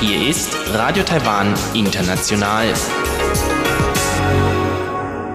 Hier 0.00 0.28
ist 0.28 0.56
Radio 0.72 1.02
Taiwan 1.02 1.52
International. 1.74 2.72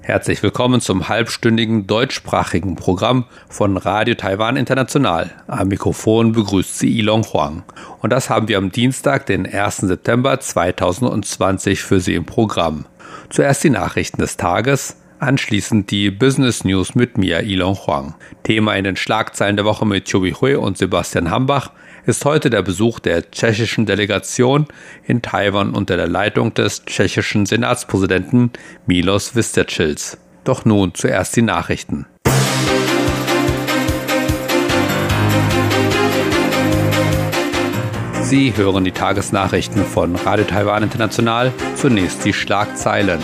Herzlich 0.01 0.41
willkommen 0.41 0.81
zum 0.81 1.07
halbstündigen 1.07 1.85
deutschsprachigen 1.85 2.75
Programm 2.75 3.25
von 3.47 3.77
Radio 3.77 4.15
Taiwan 4.15 4.57
International. 4.57 5.29
Am 5.45 5.67
Mikrofon 5.67 6.31
begrüßt 6.31 6.79
sie 6.79 6.97
Ilong 6.97 7.25
Huang. 7.31 7.61
Und 8.01 8.09
das 8.11 8.31
haben 8.31 8.47
wir 8.47 8.57
am 8.57 8.71
Dienstag, 8.71 9.27
den 9.27 9.45
1. 9.45 9.77
September 9.77 10.39
2020 10.39 11.83
für 11.83 11.99
Sie 11.99 12.15
im 12.15 12.25
Programm. 12.25 12.87
Zuerst 13.29 13.63
die 13.63 13.69
Nachrichten 13.69 14.19
des 14.19 14.35
Tages, 14.35 14.95
anschließend 15.19 15.91
die 15.91 16.11
Business 16.11 16.63
News 16.63 16.95
mit 16.95 17.17
mir, 17.17 17.43
Ilong 17.43 17.75
Huang. 17.85 18.15
Thema 18.43 18.75
in 18.75 18.83
den 18.83 18.95
Schlagzeilen 18.95 19.55
der 19.55 19.65
Woche 19.65 19.85
mit 19.85 20.09
Chobi 20.09 20.33
Hui 20.33 20.55
und 20.55 20.77
Sebastian 20.77 21.29
Hambach 21.29 21.71
ist 22.05 22.25
heute 22.25 22.49
der 22.49 22.61
Besuch 22.61 22.99
der 22.99 23.29
tschechischen 23.29 23.85
Delegation 23.85 24.65
in 25.05 25.21
Taiwan 25.21 25.71
unter 25.71 25.97
der 25.97 26.07
Leitung 26.07 26.53
des 26.53 26.85
tschechischen 26.85 27.45
Senatspräsidenten 27.45 28.51
Milos 28.87 29.35
Vistercils. 29.35 30.17
Doch 30.43 30.65
nun 30.65 30.93
zuerst 30.95 31.35
die 31.35 31.41
Nachrichten. 31.41 32.05
Sie 38.21 38.55
hören 38.55 38.83
die 38.83 38.91
Tagesnachrichten 38.91 39.83
von 39.83 40.15
Radio 40.15 40.45
Taiwan 40.45 40.83
International. 40.83 41.51
Zunächst 41.75 42.23
die 42.25 42.33
Schlagzeilen. 42.33 43.19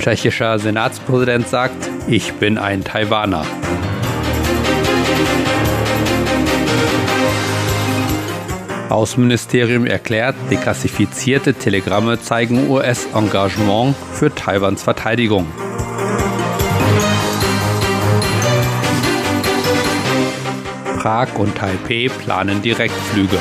Tschechischer 0.00 0.58
Senatspräsident 0.58 1.46
sagt, 1.46 1.76
ich 2.08 2.32
bin 2.32 2.56
ein 2.56 2.82
Taiwaner. 2.82 3.44
Außenministerium 8.88 9.84
erklärt, 9.86 10.34
deklassifizierte 10.50 11.52
Telegramme 11.52 12.18
zeigen 12.18 12.70
US-Engagement 12.70 13.94
für 14.14 14.34
Taiwans 14.34 14.82
Verteidigung. 14.82 15.46
Prag 20.98 21.28
und 21.36 21.54
Taipei 21.56 22.08
planen 22.08 22.62
Direktflüge. 22.62 23.38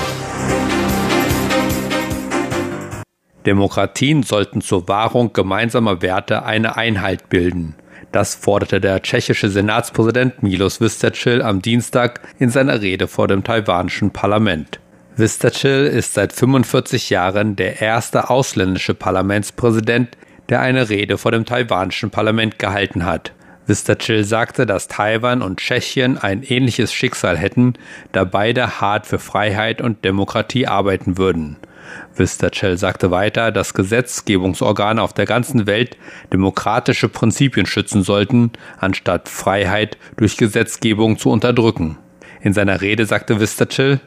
Demokratien 3.49 4.21
sollten 4.21 4.61
zur 4.61 4.87
Wahrung 4.87 5.33
gemeinsamer 5.33 6.03
Werte 6.03 6.43
eine 6.43 6.77
Einheit 6.77 7.29
bilden. 7.29 7.73
Das 8.11 8.35
forderte 8.35 8.79
der 8.79 9.01
tschechische 9.01 9.49
Senatspräsident 9.49 10.43
Milos 10.43 10.79
Vystrčil 10.79 11.41
am 11.41 11.59
Dienstag 11.59 12.21
in 12.37 12.51
seiner 12.51 12.81
Rede 12.81 13.07
vor 13.07 13.27
dem 13.27 13.43
taiwanischen 13.43 14.11
Parlament. 14.11 14.79
Vystrčil 15.15 15.87
ist 15.87 16.13
seit 16.13 16.31
45 16.31 17.09
Jahren 17.09 17.55
der 17.55 17.81
erste 17.81 18.29
ausländische 18.29 18.93
Parlamentspräsident, 18.93 20.15
der 20.49 20.61
eine 20.61 20.87
Rede 20.89 21.17
vor 21.17 21.31
dem 21.31 21.45
taiwanischen 21.45 22.11
Parlament 22.11 22.59
gehalten 22.59 23.03
hat. 23.03 23.33
Vystrčil 23.69 24.23
sagte, 24.23 24.65
dass 24.65 24.87
Taiwan 24.87 25.43
und 25.43 25.59
Tschechien 25.59 26.17
ein 26.17 26.41
ähnliches 26.41 26.91
Schicksal 26.91 27.37
hätten, 27.37 27.75
da 28.11 28.23
beide 28.23 28.81
hart 28.81 29.05
für 29.05 29.19
Freiheit 29.19 29.79
und 29.79 30.03
Demokratie 30.03 30.65
arbeiten 30.65 31.19
würden. 31.19 31.57
Vystrčil 32.15 32.77
sagte 32.77 33.11
weiter, 33.11 33.51
dass 33.51 33.75
Gesetzgebungsorgane 33.75 34.99
auf 34.99 35.13
der 35.13 35.27
ganzen 35.27 35.67
Welt 35.67 35.97
demokratische 36.33 37.09
Prinzipien 37.09 37.67
schützen 37.67 38.01
sollten, 38.01 38.51
anstatt 38.79 39.29
Freiheit 39.29 39.99
durch 40.17 40.35
Gesetzgebung 40.35 41.19
zu 41.19 41.29
unterdrücken. 41.29 41.99
In 42.41 42.53
seiner 42.53 42.81
Rede 42.81 43.05
sagte 43.05 43.39
Vystrčil, 43.39 43.99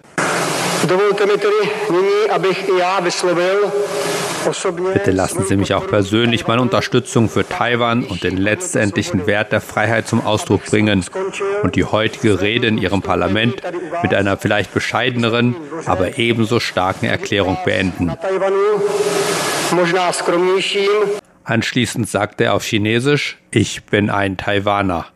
Bitte 4.93 5.11
lassen 5.13 5.45
Sie 5.45 5.57
mich 5.57 5.75
auch 5.75 5.87
persönlich 5.87 6.47
meine 6.49 6.63
Unterstützung 6.63 7.29
für 7.29 7.49
Taiwan 7.49 8.05
und 8.05 8.25
den 8.25 8.37
letztendlichen 8.37 9.27
Wert 9.27 9.53
der 9.53 9.61
Freiheit 9.61 10.09
zum 10.09 10.27
Ausdruck 10.27 10.65
bringen 10.65 11.05
und 11.63 11.77
die 11.77 11.85
heutige 11.85 12.41
Rede 12.41 12.67
in 12.67 12.79
Ihrem 12.79 13.03
Parlament 13.03 13.63
mit 14.03 14.13
einer 14.13 14.37
vielleicht 14.37 14.75
bescheideneren, 14.75 15.55
aber 15.87 16.19
ebenso 16.19 16.59
starken 16.59 17.07
Erklärung 17.07 17.59
beenden. 17.65 18.13
Anschließend 21.45 22.09
sagte 22.09 22.45
er 22.45 22.55
auf 22.55 22.65
Chinesisch, 22.65 23.39
ich 23.51 23.85
bin 23.85 24.11
ein 24.11 24.37
Taiwaner. 24.37 25.07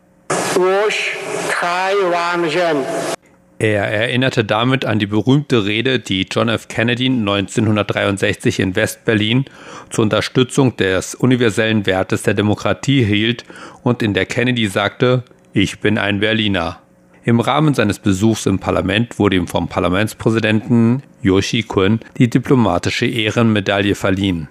Er 3.59 3.85
erinnerte 3.85 4.45
damit 4.45 4.85
an 4.85 4.99
die 4.99 5.07
berühmte 5.07 5.65
Rede, 5.65 5.99
die 5.99 6.27
John 6.29 6.47
F. 6.47 6.67
Kennedy 6.67 7.07
1963 7.07 8.59
in 8.59 8.75
West-Berlin 8.75 9.45
zur 9.89 10.03
Unterstützung 10.03 10.77
des 10.77 11.15
universellen 11.15 11.87
Wertes 11.87 12.21
der 12.21 12.35
Demokratie 12.35 13.03
hielt 13.03 13.45
und 13.81 14.03
in 14.03 14.13
der 14.13 14.27
Kennedy 14.27 14.67
sagte, 14.67 15.23
ich 15.53 15.79
bin 15.79 15.97
ein 15.97 16.19
Berliner. 16.19 16.79
Im 17.23 17.39
Rahmen 17.39 17.73
seines 17.73 17.97
Besuchs 17.97 18.45
im 18.45 18.59
Parlament 18.59 19.17
wurde 19.17 19.37
ihm 19.37 19.47
vom 19.47 19.67
Parlamentspräsidenten 19.67 21.01
Yoshi 21.23 21.63
Kun 21.63 21.99
die 22.19 22.29
diplomatische 22.29 23.07
Ehrenmedaille 23.07 23.95
verliehen. 23.95 24.49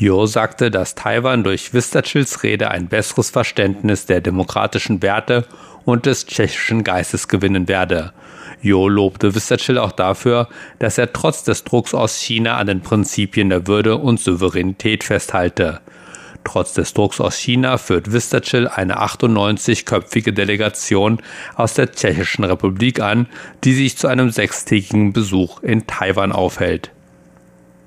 Jo 0.00 0.26
sagte, 0.26 0.70
dass 0.70 0.94
Taiwan 0.94 1.42
durch 1.42 1.74
Vistachils 1.74 2.44
Rede 2.44 2.70
ein 2.70 2.86
besseres 2.86 3.30
Verständnis 3.30 4.06
der 4.06 4.20
demokratischen 4.20 5.02
Werte 5.02 5.44
und 5.84 6.06
des 6.06 6.24
tschechischen 6.24 6.84
Geistes 6.84 7.26
gewinnen 7.26 7.66
werde. 7.66 8.12
Jo 8.62 8.88
lobte 8.88 9.34
Vistachil 9.34 9.76
auch 9.76 9.90
dafür, 9.90 10.48
dass 10.78 10.98
er 10.98 11.12
trotz 11.12 11.42
des 11.42 11.64
Drucks 11.64 11.94
aus 11.94 12.16
China 12.16 12.58
an 12.58 12.68
den 12.68 12.80
Prinzipien 12.80 13.50
der 13.50 13.66
Würde 13.66 13.96
und 13.96 14.20
Souveränität 14.20 15.02
festhalte. 15.02 15.80
Trotz 16.44 16.74
des 16.74 16.94
Drucks 16.94 17.20
aus 17.20 17.36
China 17.36 17.76
führt 17.76 18.12
Vistachil 18.12 18.68
eine 18.68 19.02
98-köpfige 19.02 20.30
Delegation 20.30 21.18
aus 21.56 21.74
der 21.74 21.90
Tschechischen 21.90 22.44
Republik 22.44 23.00
an, 23.00 23.26
die 23.64 23.74
sich 23.74 23.98
zu 23.98 24.06
einem 24.06 24.30
sechstägigen 24.30 25.12
Besuch 25.12 25.60
in 25.64 25.88
Taiwan 25.88 26.30
aufhält. 26.30 26.92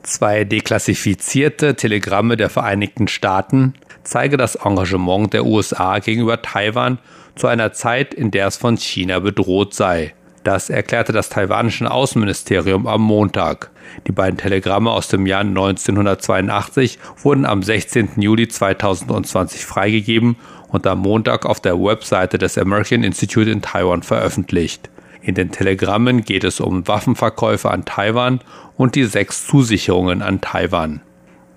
Zwei 0.04 0.46
deklassifizierte 0.46 1.76
Telegramme 1.76 2.36
der 2.36 2.50
Vereinigten 2.50 3.08
Staaten 3.08 3.76
zeige 4.04 4.36
das 4.36 4.56
Engagement 4.56 5.34
der 5.34 5.46
USA 5.46 6.00
gegenüber 6.00 6.42
Taiwan 6.42 6.98
zu 7.36 7.48
einer 7.48 7.72
Zeit, 7.72 8.14
in 8.14 8.32
der 8.32 8.48
es 8.48 8.58
von 8.58 8.78
China 8.78 9.20
bedroht 9.20 9.76
sei. 9.76 10.14
Das 10.44 10.72
erklärte 10.72 11.14
das 11.14 11.30
taiwanische 11.30 11.90
Außenministerium 11.92 12.88
am 12.88 13.02
Montag. 13.02 13.70
Die 14.08 14.12
beiden 14.12 14.38
Telegramme 14.40 14.90
aus 14.90 15.08
dem 15.08 15.28
Jahr 15.28 15.42
1982 15.42 16.98
wurden 17.22 17.46
am 17.46 17.62
16. 17.62 18.10
Juli 18.18 18.48
2020 18.48 19.66
freigegeben 19.66 20.36
und 20.70 20.88
am 20.88 21.00
Montag 21.00 21.46
auf 21.46 21.60
der 21.60 21.80
Webseite 21.80 22.40
des 22.40 22.58
American 22.58 23.04
Institute 23.04 23.52
in 23.52 23.62
Taiwan 23.62 24.02
veröffentlicht. 24.02 24.90
In 25.22 25.36
den 25.36 25.52
Telegrammen 25.52 26.24
geht 26.24 26.44
es 26.44 26.59
um 26.59 26.88
Waffenverkäufe 26.88 27.70
an 27.70 27.86
Taiwan 27.86 28.40
und 28.76 28.96
die 28.96 29.06
sechs 29.06 29.46
Zusicherungen 29.46 30.22
an 30.22 30.42
Taiwan. 30.42 31.02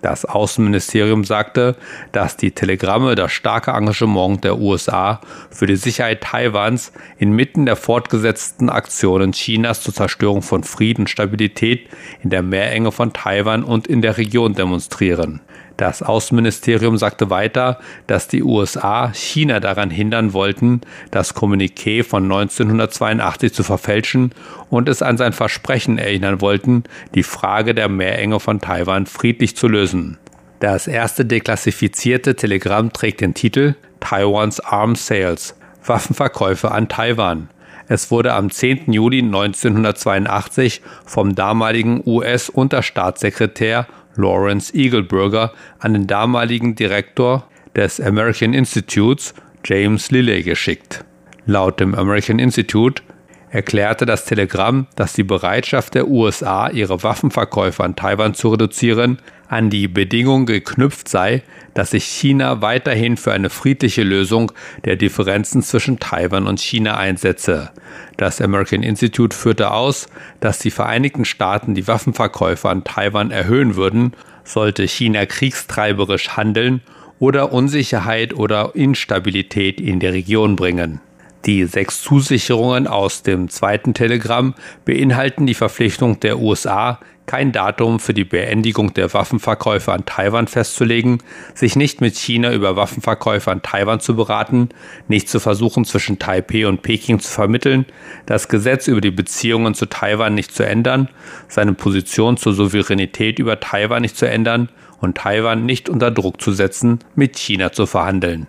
Das 0.05 0.27
Außenministerium 0.27 1.25
sagte, 1.25 1.77
dass 2.13 2.37
die 2.37 2.51
Telegramme 2.51 3.15
das 3.15 3.33
starke 3.33 3.71
Engagement 3.71 4.45
der 4.45 4.59
USA 4.59 5.23
für 5.49 5.67
die 5.67 5.77
Sicherheit 5.77 6.21
Taiwans 6.21 6.93
inmitten 7.17 7.65
der 7.65 7.77
fortgesetzten 7.77 8.69
Aktionen 8.69 9.33
Chinas 9.33 9.81
zur 9.81 9.95
Zerstörung 9.95 10.43
von 10.43 10.63
Frieden 10.63 11.03
und 11.03 11.09
Stabilität 11.09 11.89
in 12.23 12.29
der 12.29 12.43
Meerenge 12.43 12.93
von 12.93 13.15
Taiwan 13.15 13.65
und 13.65 13.87
in 13.87 14.03
der 14.03 14.19
Region 14.19 14.55
demonstrieren. 14.55 15.41
Das 15.77 16.03
Außenministerium 16.03 16.97
sagte 16.99 17.31
weiter, 17.31 17.79
dass 18.07 18.29
die 18.29 18.43
USA 18.43 19.13
China 19.13 19.59
daran 19.59 19.91
hindern 19.91 20.33
wollten, 20.33 20.83
das 21.11 21.35
Kommuniqué 21.35 22.05
von 22.05 22.25
1982 22.25 23.53
zu 23.53 23.65
verfälschen 23.65 24.33
und 24.71 24.89
es 24.89 25.03
an 25.03 25.17
sein 25.17 25.33
Versprechen 25.33 25.99
erinnern 25.99 26.41
wollten, 26.41 26.85
die 27.15 27.25
Frage 27.25 27.75
der 27.75 27.89
Meerenge 27.89 28.39
von 28.39 28.61
Taiwan 28.61 29.07
friedlich 29.07 29.57
zu 29.57 29.67
lösen. 29.67 30.19
Das 30.61 30.87
erste 30.87 31.25
deklassifizierte 31.25 32.37
Telegramm 32.37 32.93
trägt 32.93 33.21
den 33.21 33.35
Titel 33.35 33.75
Taiwans 34.01 34.61
Arms 34.61 35.07
Sales 35.07 35.57
Waffenverkäufe 35.85 36.71
an 36.71 36.89
Taiwan. 36.89 37.49
Es 37.87 38.11
wurde 38.11 38.33
am 38.33 38.51
10. 38.51 38.93
Juli 38.93 39.19
1982 39.19 40.81
vom 41.05 41.35
damaligen 41.35 42.03
US-Unterstaatssekretär 42.07 43.87
Lawrence 44.17 44.75
Eagleburger 44.75 45.53
an 45.79 45.93
den 45.93 46.07
damaligen 46.07 46.75
Direktor 46.75 47.49
des 47.75 48.01
American 48.01 48.55
Institutes, 48.55 49.35
James 49.65 50.11
Lilley, 50.11 50.43
geschickt. 50.43 51.05
Laut 51.47 51.81
dem 51.81 51.95
American 51.95 52.39
Institute 52.39 53.03
erklärte 53.51 54.07
das 54.07 54.25
Telegramm, 54.25 54.87
dass 54.97 55.13
die 55.13 55.23
Bereitschaft 55.23 55.95
der 55.95 56.09
USA, 56.09 56.69
ihre 56.71 57.03
Waffenverkäufe 57.03 57.85
an 57.85 57.95
Taiwan 57.95 58.35
zu 58.35 58.49
reduzieren, 58.49 59.19
an 59.49 59.71
die 59.71 59.89
Bedingung 59.89 60.47
geknüpft 60.47 61.09
sei, 61.09 61.43
dass 61.75 61.91
sich 61.91 62.05
China 62.05 62.63
weiterhin 62.63 63.17
für 63.17 63.33
eine 63.33 63.51
friedliche 63.51 64.03
Lösung 64.03 64.53
der 64.85 64.97
Differenzen 64.97 65.63
zwischen 65.63 65.99
Taiwan 65.99 66.47
und 66.47 66.61
China 66.61 66.97
einsetze. 66.97 67.71
Das 68.17 68.41
American 68.41 68.83
Institute 68.83 69.37
führte 69.37 69.73
aus, 69.73 70.09
dass 70.41 70.59
die 70.59 70.71
Vereinigten 70.71 71.25
Staaten 71.25 71.75
die 71.75 71.87
Waffenverkäufe 71.87 72.69
an 72.69 72.85
Taiwan 72.85 73.31
erhöhen 73.31 73.77
würden, 73.77 74.13
sollte 74.45 74.87
China 74.87 75.27
kriegstreiberisch 75.27 76.31
handeln 76.37 76.83
oder 77.19 77.53
Unsicherheit 77.53 78.35
oder 78.35 78.73
Instabilität 78.75 79.81
in 79.81 80.01
die 80.01 80.07
Region 80.07 80.57
bringen. 80.57 81.01
Die 81.47 81.65
sechs 81.65 82.01
Zusicherungen 82.01 82.87
aus 82.87 83.23
dem 83.23 83.51
zweiten 83.51 83.93
Telegramm 83.93 84.55
beinhalten 84.87 85.47
die 85.47 85.55
Verpflichtung 85.55 86.19
der 86.21 86.39
USA, 86.39 87.01
kein 87.27 87.53
Datum 87.53 88.01
für 88.01 88.15
die 88.15 88.25
Beendigung 88.25 88.93
der 88.95 89.13
Waffenverkäufe 89.15 89.93
an 89.93 90.05
Taiwan 90.05 90.47
festzulegen, 90.47 91.19
sich 91.55 91.77
nicht 91.77 92.01
mit 92.01 92.17
China 92.17 92.53
über 92.53 92.77
Waffenverkäufe 92.77 93.51
an 93.51 93.63
Taiwan 93.63 94.01
zu 94.01 94.17
beraten, 94.17 94.69
nicht 95.09 95.29
zu 95.29 95.41
versuchen, 95.41 95.85
zwischen 95.85 96.19
Taipeh 96.19 96.67
und 96.67 96.83
Peking 96.83 97.21
zu 97.21 97.31
vermitteln, 97.31 97.87
das 98.27 98.49
Gesetz 98.49 98.89
über 98.89 99.01
die 99.01 99.11
Beziehungen 99.11 99.75
zu 99.75 99.87
Taiwan 99.87 100.35
nicht 100.35 100.53
zu 100.53 100.67
ändern, 100.67 101.09
seine 101.49 101.73
Position 101.73 102.37
zur 102.37 102.53
Souveränität 102.53 103.39
über 103.39 103.59
Taiwan 103.61 104.03
nicht 104.03 104.17
zu 104.17 104.29
ändern 104.29 104.69
und 105.01 105.17
Taiwan 105.17 105.67
nicht 105.67 105.89
unter 105.89 106.11
Druck 106.11 106.41
zu 106.41 106.53
setzen, 106.53 106.99
mit 107.15 107.39
China 107.39 107.73
zu 107.73 107.87
verhandeln. 107.87 108.47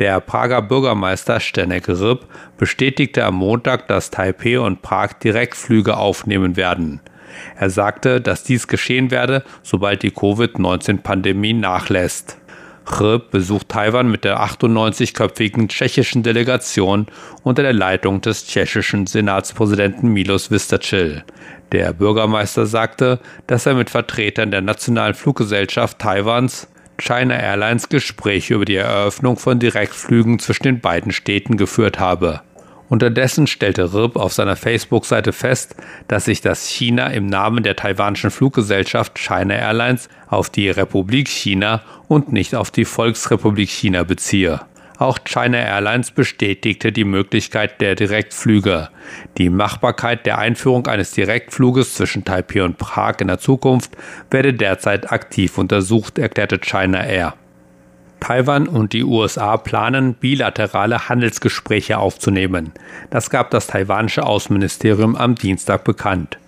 Der 0.00 0.18
Prager 0.20 0.60
Bürgermeister 0.60 1.38
Stenek 1.38 1.88
Ryb 1.88 2.26
bestätigte 2.58 3.24
am 3.24 3.36
Montag, 3.36 3.86
dass 3.86 4.10
Taipeh 4.10 4.56
und 4.56 4.82
Prag 4.82 5.12
Direktflüge 5.14 5.96
aufnehmen 5.96 6.56
werden. 6.56 7.00
Er 7.56 7.70
sagte, 7.70 8.20
dass 8.20 8.44
dies 8.44 8.68
geschehen 8.68 9.10
werde, 9.10 9.42
sobald 9.62 10.02
die 10.02 10.10
Covid-19-Pandemie 10.10 11.54
nachlässt. 11.54 12.38
Ryb 13.00 13.30
besucht 13.30 13.70
Taiwan 13.70 14.10
mit 14.10 14.24
der 14.24 14.40
98-köpfigen 14.40 15.68
tschechischen 15.68 16.22
Delegation 16.22 17.06
unter 17.42 17.62
der 17.62 17.72
Leitung 17.72 18.20
des 18.20 18.46
tschechischen 18.46 19.06
Senatspräsidenten 19.06 20.12
Milos 20.12 20.50
Vistacil. 20.50 21.24
Der 21.72 21.92
Bürgermeister 21.92 22.66
sagte, 22.66 23.20
dass 23.46 23.66
er 23.66 23.74
mit 23.74 23.90
Vertretern 23.90 24.50
der 24.50 24.60
nationalen 24.60 25.14
Fluggesellschaft 25.14 25.98
Taiwans 25.98 26.68
China 26.98 27.34
Airlines 27.34 27.88
Gespräche 27.88 28.54
über 28.54 28.64
die 28.64 28.76
Eröffnung 28.76 29.36
von 29.36 29.58
Direktflügen 29.58 30.38
zwischen 30.38 30.64
den 30.64 30.80
beiden 30.80 31.10
Städten 31.10 31.56
geführt 31.56 31.98
habe. 31.98 32.42
Unterdessen 32.94 33.48
stellte 33.48 33.92
RIP 33.92 34.14
auf 34.14 34.32
seiner 34.32 34.54
Facebook-Seite 34.54 35.32
fest, 35.32 35.74
dass 36.06 36.26
sich 36.26 36.42
das 36.42 36.68
China 36.68 37.08
im 37.08 37.26
Namen 37.26 37.64
der 37.64 37.74
taiwanischen 37.74 38.30
Fluggesellschaft 38.30 39.18
China 39.18 39.56
Airlines 39.56 40.08
auf 40.28 40.48
die 40.48 40.70
Republik 40.70 41.26
China 41.26 41.82
und 42.06 42.32
nicht 42.32 42.54
auf 42.54 42.70
die 42.70 42.84
Volksrepublik 42.84 43.68
China 43.68 44.04
beziehe. 44.04 44.60
Auch 44.96 45.18
China 45.24 45.58
Airlines 45.58 46.12
bestätigte 46.12 46.92
die 46.92 47.02
Möglichkeit 47.02 47.80
der 47.80 47.96
Direktflüge. 47.96 48.90
Die 49.38 49.50
Machbarkeit 49.50 50.24
der 50.24 50.38
Einführung 50.38 50.86
eines 50.86 51.10
Direktfluges 51.10 51.94
zwischen 51.94 52.24
Taipei 52.24 52.62
und 52.62 52.78
Prag 52.78 53.16
in 53.18 53.26
der 53.26 53.40
Zukunft 53.40 53.90
werde 54.30 54.54
derzeit 54.54 55.10
aktiv 55.10 55.58
untersucht, 55.58 56.16
erklärte 56.16 56.60
China 56.60 57.04
Air. 57.04 57.34
Taiwan 58.24 58.68
und 58.68 58.94
die 58.94 59.04
USA 59.04 59.58
planen, 59.58 60.14
bilaterale 60.14 61.10
Handelsgespräche 61.10 61.98
aufzunehmen. 61.98 62.72
Das 63.10 63.28
gab 63.28 63.50
das 63.50 63.66
taiwanische 63.66 64.24
Außenministerium 64.24 65.14
am 65.14 65.34
Dienstag 65.34 65.84
bekannt. 65.84 66.38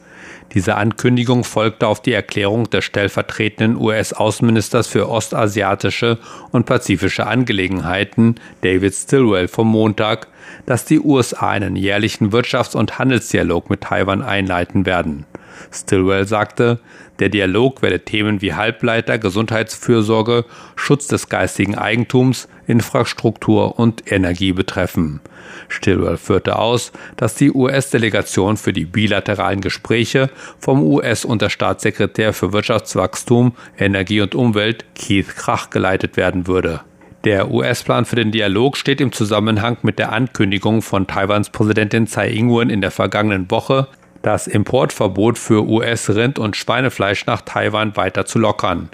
Diese 0.54 0.76
Ankündigung 0.76 1.44
folgte 1.44 1.86
auf 1.86 2.00
die 2.00 2.14
Erklärung 2.14 2.70
des 2.70 2.82
stellvertretenden 2.86 3.76
US-Außenministers 3.76 4.86
für 4.86 5.10
ostasiatische 5.10 6.16
und 6.50 6.64
pazifische 6.64 7.26
Angelegenheiten, 7.26 8.36
David 8.62 8.94
Stilwell, 8.94 9.46
vom 9.46 9.68
Montag, 9.68 10.28
dass 10.64 10.86
die 10.86 11.00
USA 11.00 11.50
einen 11.50 11.76
jährlichen 11.76 12.30
Wirtschafts- 12.30 12.74
und 12.74 12.98
Handelsdialog 12.98 13.68
mit 13.68 13.82
Taiwan 13.82 14.22
einleiten 14.22 14.86
werden. 14.86 15.26
Stilwell 15.70 16.26
sagte, 16.26 16.80
der 17.18 17.28
Dialog 17.30 17.82
werde 17.82 18.00
Themen 18.00 18.42
wie 18.42 18.54
Halbleiter, 18.54 19.18
Gesundheitsfürsorge, 19.18 20.44
Schutz 20.74 21.06
des 21.06 21.28
geistigen 21.28 21.74
Eigentums, 21.74 22.48
Infrastruktur 22.66 23.78
und 23.78 24.10
Energie 24.10 24.52
betreffen. 24.52 25.20
Stilwell 25.68 26.16
führte 26.16 26.58
aus, 26.58 26.92
dass 27.16 27.34
die 27.34 27.52
US-Delegation 27.52 28.56
für 28.56 28.72
die 28.72 28.84
bilateralen 28.84 29.60
Gespräche 29.60 30.30
vom 30.58 30.82
US-Unterstaatssekretär 30.82 32.32
für 32.32 32.52
Wirtschaftswachstum, 32.52 33.54
Energie 33.78 34.20
und 34.20 34.34
Umwelt 34.34 34.84
Keith 34.94 35.34
Krach 35.36 35.70
geleitet 35.70 36.16
werden 36.16 36.46
würde. 36.46 36.80
Der 37.24 37.50
US-Plan 37.50 38.04
für 38.04 38.14
den 38.14 38.30
Dialog 38.30 38.76
steht 38.76 39.00
im 39.00 39.10
Zusammenhang 39.10 39.78
mit 39.82 39.98
der 39.98 40.12
Ankündigung 40.12 40.80
von 40.80 41.08
Taiwans 41.08 41.50
Präsidentin 41.50 42.06
Tsai 42.06 42.30
Ing-wen 42.30 42.70
in 42.70 42.80
der 42.80 42.92
vergangenen 42.92 43.50
Woche, 43.50 43.88
das 44.26 44.48
Importverbot 44.48 45.38
für 45.38 45.64
US-Rind- 45.68 46.40
und 46.40 46.56
Schweinefleisch 46.56 47.26
nach 47.26 47.42
Taiwan 47.42 47.96
weiter 47.96 48.26
zu 48.26 48.40
lockern. 48.40 48.90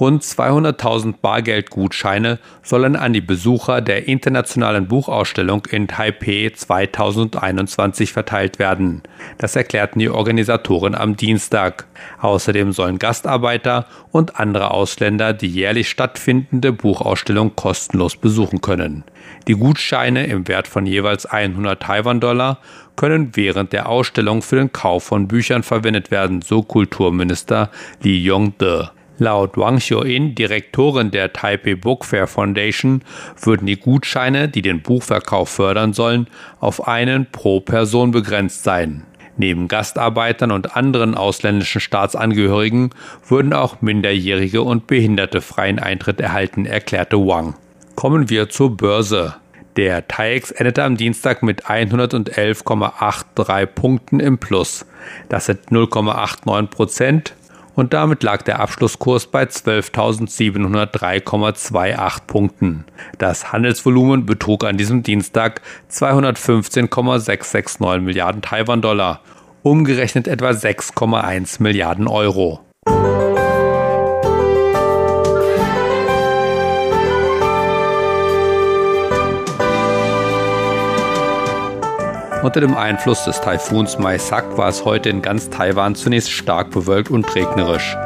Rund 0.00 0.22
200.000 0.22 1.14
Bargeldgutscheine 1.20 2.38
sollen 2.62 2.94
an 2.94 3.12
die 3.12 3.20
Besucher 3.20 3.80
der 3.80 4.06
internationalen 4.06 4.86
Buchausstellung 4.86 5.66
in 5.70 5.88
Taipei 5.88 6.52
2021 6.54 8.12
verteilt 8.12 8.60
werden. 8.60 9.02
Das 9.38 9.56
erklärten 9.56 9.98
die 9.98 10.08
Organisatoren 10.08 10.94
am 10.94 11.16
Dienstag. 11.16 11.86
Außerdem 12.20 12.70
sollen 12.72 13.00
Gastarbeiter 13.00 13.86
und 14.12 14.38
andere 14.38 14.70
Ausländer 14.70 15.32
die 15.32 15.48
jährlich 15.48 15.88
stattfindende 15.88 16.72
Buchausstellung 16.72 17.56
kostenlos 17.56 18.14
besuchen 18.14 18.60
können. 18.60 19.02
Die 19.48 19.54
Gutscheine 19.54 20.26
im 20.26 20.46
Wert 20.46 20.68
von 20.68 20.86
jeweils 20.86 21.26
100 21.26 21.82
Taiwan-Dollar 21.82 22.58
können 22.94 23.30
während 23.34 23.72
der 23.72 23.88
Ausstellung 23.88 24.42
für 24.42 24.56
den 24.56 24.72
Kauf 24.72 25.04
von 25.04 25.26
Büchern 25.26 25.64
verwendet 25.64 26.12
werden, 26.12 26.42
so 26.42 26.62
Kulturminister 26.62 27.70
Li 28.02 28.16
Yong-de. 28.24 28.88
Laut 29.18 29.56
Wang 29.56 29.78
Xiuin, 29.78 30.36
Direktorin 30.36 31.10
der 31.10 31.32
Taipei 31.32 31.74
Book 31.74 32.04
Fair 32.04 32.28
Foundation, 32.28 33.02
würden 33.40 33.66
die 33.66 33.78
Gutscheine, 33.78 34.48
die 34.48 34.62
den 34.62 34.80
Buchverkauf 34.80 35.48
fördern 35.48 35.92
sollen, 35.92 36.28
auf 36.60 36.86
einen 36.86 37.26
pro 37.30 37.60
Person 37.60 38.12
begrenzt 38.12 38.62
sein. 38.62 39.02
Neben 39.36 39.68
Gastarbeitern 39.68 40.52
und 40.52 40.76
anderen 40.76 41.16
ausländischen 41.16 41.80
Staatsangehörigen 41.80 42.90
würden 43.26 43.52
auch 43.52 43.80
Minderjährige 43.80 44.62
und 44.62 44.86
Behinderte 44.86 45.40
freien 45.40 45.78
Eintritt 45.78 46.20
erhalten, 46.20 46.66
erklärte 46.66 47.18
Wang. 47.18 47.54
Kommen 47.94 48.30
wir 48.30 48.48
zur 48.48 48.76
Börse. 48.76 49.34
Der 49.76 50.08
TAIEX 50.08 50.50
endete 50.50 50.82
am 50.82 50.96
Dienstag 50.96 51.44
mit 51.44 51.66
111,83 51.66 53.66
Punkten 53.66 54.18
im 54.18 54.38
Plus. 54.38 54.84
Das 55.28 55.46
sind 55.46 55.60
0,89 55.70 56.66
Prozent 56.66 57.34
und 57.78 57.94
damit 57.94 58.22
lag 58.24 58.42
der 58.42 58.58
Abschlusskurs 58.58 59.28
bei 59.28 59.44
12.703,28 59.44 62.26
Punkten. 62.26 62.84
Das 63.18 63.52
Handelsvolumen 63.52 64.26
betrug 64.26 64.64
an 64.64 64.76
diesem 64.76 65.04
Dienstag 65.04 65.62
215,669 65.86 68.00
Milliarden 68.00 68.42
Taiwan-Dollar, 68.42 69.20
umgerechnet 69.62 70.26
etwa 70.26 70.50
6,1 70.50 71.62
Milliarden 71.62 72.08
Euro. 72.08 72.67
Unter 82.42 82.60
dem 82.60 82.76
Einfluss 82.76 83.24
des 83.24 83.40
Taifuns 83.40 83.98
Maisak 83.98 84.56
war 84.56 84.68
es 84.68 84.84
heute 84.84 85.08
in 85.08 85.22
ganz 85.22 85.50
Taiwan 85.50 85.96
zunächst 85.96 86.30
stark 86.30 86.70
bewölkt 86.70 87.10
und 87.10 87.34
regnerisch. 87.34 87.96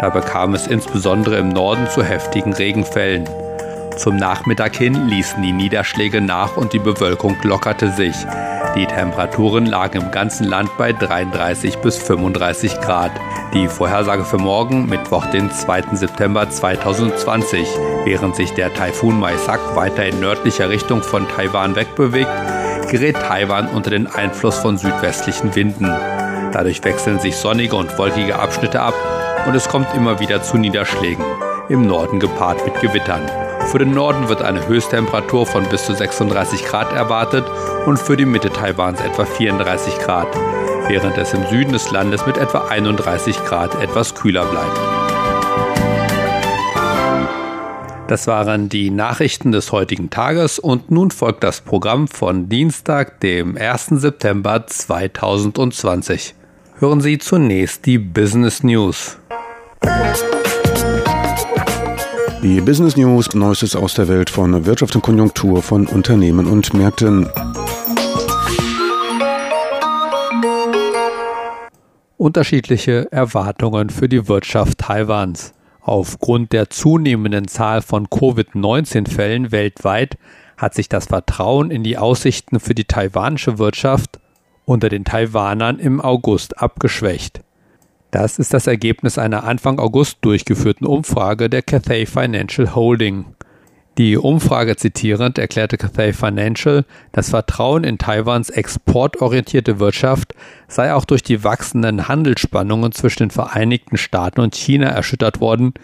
Dabei 0.00 0.22
kam 0.22 0.54
es 0.54 0.66
insbesondere 0.66 1.36
im 1.36 1.50
Norden 1.50 1.86
zu 1.90 2.02
heftigen 2.02 2.54
Regenfällen. 2.54 3.28
Zum 3.98 4.16
Nachmittag 4.16 4.74
hin 4.74 5.08
ließen 5.08 5.42
die 5.42 5.52
Niederschläge 5.52 6.22
nach 6.22 6.56
und 6.56 6.72
die 6.72 6.78
Bewölkung 6.78 7.36
lockerte 7.42 7.90
sich. 7.90 8.16
Die 8.74 8.86
Temperaturen 8.86 9.66
lagen 9.66 10.00
im 10.00 10.10
ganzen 10.10 10.48
Land 10.48 10.70
bei 10.78 10.92
33 10.92 11.76
bis 11.78 11.98
35 11.98 12.80
Grad. 12.80 13.12
Die 13.52 13.68
Vorhersage 13.68 14.24
für 14.24 14.38
morgen, 14.38 14.86
Mittwoch, 14.86 15.26
den 15.26 15.50
2. 15.50 15.84
September 15.92 16.48
2020, 16.48 17.68
während 18.04 18.34
sich 18.34 18.50
der 18.52 18.72
Taifun 18.72 19.20
Maisak 19.20 19.60
weiter 19.76 20.06
in 20.06 20.20
nördlicher 20.20 20.70
Richtung 20.70 21.02
von 21.02 21.28
Taiwan 21.28 21.76
wegbewegt, 21.76 22.32
gerät 22.88 23.16
Taiwan 23.16 23.68
unter 23.68 23.90
den 23.90 24.06
Einfluss 24.06 24.58
von 24.58 24.78
südwestlichen 24.78 25.54
Winden. 25.54 25.92
Dadurch 26.52 26.84
wechseln 26.84 27.18
sich 27.18 27.36
sonnige 27.36 27.76
und 27.76 27.98
wolkige 27.98 28.38
Abschnitte 28.38 28.80
ab 28.80 28.94
und 29.46 29.54
es 29.54 29.68
kommt 29.68 29.94
immer 29.94 30.20
wieder 30.20 30.42
zu 30.42 30.56
Niederschlägen, 30.56 31.24
im 31.68 31.86
Norden 31.86 32.20
gepaart 32.20 32.64
mit 32.64 32.80
Gewittern. 32.80 33.22
Für 33.70 33.78
den 33.78 33.92
Norden 33.92 34.28
wird 34.28 34.42
eine 34.42 34.66
Höchsttemperatur 34.66 35.46
von 35.46 35.64
bis 35.64 35.84
zu 35.86 35.94
36 35.94 36.64
Grad 36.64 36.92
erwartet 36.92 37.44
und 37.86 37.98
für 37.98 38.16
die 38.16 38.26
Mitte 38.26 38.50
Taiwans 38.50 39.00
etwa 39.00 39.24
34 39.24 39.98
Grad, 39.98 40.28
während 40.86 41.18
es 41.18 41.34
im 41.34 41.46
Süden 41.46 41.72
des 41.72 41.90
Landes 41.90 42.26
mit 42.26 42.36
etwa 42.36 42.68
31 42.68 43.36
Grad 43.44 43.74
etwas 43.82 44.14
kühler 44.14 44.44
bleibt. 44.44 45.03
Das 48.06 48.26
waren 48.26 48.68
die 48.68 48.90
Nachrichten 48.90 49.50
des 49.50 49.72
heutigen 49.72 50.10
Tages 50.10 50.58
und 50.58 50.90
nun 50.90 51.10
folgt 51.10 51.42
das 51.42 51.62
Programm 51.62 52.06
von 52.06 52.50
Dienstag, 52.50 53.20
dem 53.20 53.56
1. 53.56 53.86
September 53.92 54.66
2020. 54.66 56.34
Hören 56.80 57.00
Sie 57.00 57.16
zunächst 57.16 57.86
die 57.86 57.96
Business 57.96 58.62
News. 58.62 59.16
Die 62.42 62.60
Business 62.60 62.94
News, 62.98 63.32
Neuestes 63.32 63.74
aus 63.74 63.94
der 63.94 64.06
Welt 64.08 64.28
von 64.28 64.66
Wirtschaft 64.66 64.94
und 64.94 65.00
Konjunktur 65.00 65.62
von 65.62 65.86
Unternehmen 65.86 66.46
und 66.46 66.74
Märkten. 66.74 67.26
Unterschiedliche 72.18 73.10
Erwartungen 73.10 73.88
für 73.88 74.10
die 74.10 74.28
Wirtschaft 74.28 74.78
Taiwans. 74.78 75.53
Aufgrund 75.86 76.54
der 76.54 76.70
zunehmenden 76.70 77.46
Zahl 77.46 77.82
von 77.82 78.08
Covid-19-Fällen 78.08 79.52
weltweit 79.52 80.16
hat 80.56 80.72
sich 80.72 80.88
das 80.88 81.06
Vertrauen 81.06 81.70
in 81.70 81.84
die 81.84 81.98
Aussichten 81.98 82.58
für 82.58 82.74
die 82.74 82.86
taiwanische 82.86 83.58
Wirtschaft 83.58 84.18
unter 84.64 84.88
den 84.88 85.04
Taiwanern 85.04 85.78
im 85.78 86.00
August 86.00 86.58
abgeschwächt. 86.58 87.42
Das 88.10 88.38
ist 88.38 88.54
das 88.54 88.66
Ergebnis 88.66 89.18
einer 89.18 89.44
Anfang 89.44 89.78
August 89.78 90.18
durchgeführten 90.22 90.86
Umfrage 90.86 91.50
der 91.50 91.60
Cathay 91.60 92.06
Financial 92.06 92.74
Holding. 92.74 93.26
Die 93.96 94.16
Umfrage 94.16 94.74
zitierend 94.74 95.38
erklärte 95.38 95.76
Cathay 95.76 96.12
Financial, 96.12 96.84
das 97.12 97.30
Vertrauen 97.30 97.84
in 97.84 97.96
Taiwans 97.96 98.50
exportorientierte 98.50 99.78
Wirtschaft 99.78 100.34
sei 100.66 100.92
auch 100.92 101.04
durch 101.04 101.22
die 101.22 101.44
wachsenden 101.44 102.08
Handelsspannungen 102.08 102.90
zwischen 102.90 103.24
den 103.24 103.30
Vereinigten 103.30 103.96
Staaten 103.96 104.40
und 104.40 104.56
China 104.56 104.88
erschüttert 104.88 105.40
worden, 105.40 105.74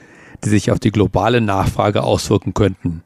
die 0.44 0.48
sich 0.48 0.72
auf 0.72 0.80
die 0.80 0.90
globale 0.90 1.40
Nachfrage 1.40 2.02
auswirken 2.02 2.52
könnten. 2.52 3.04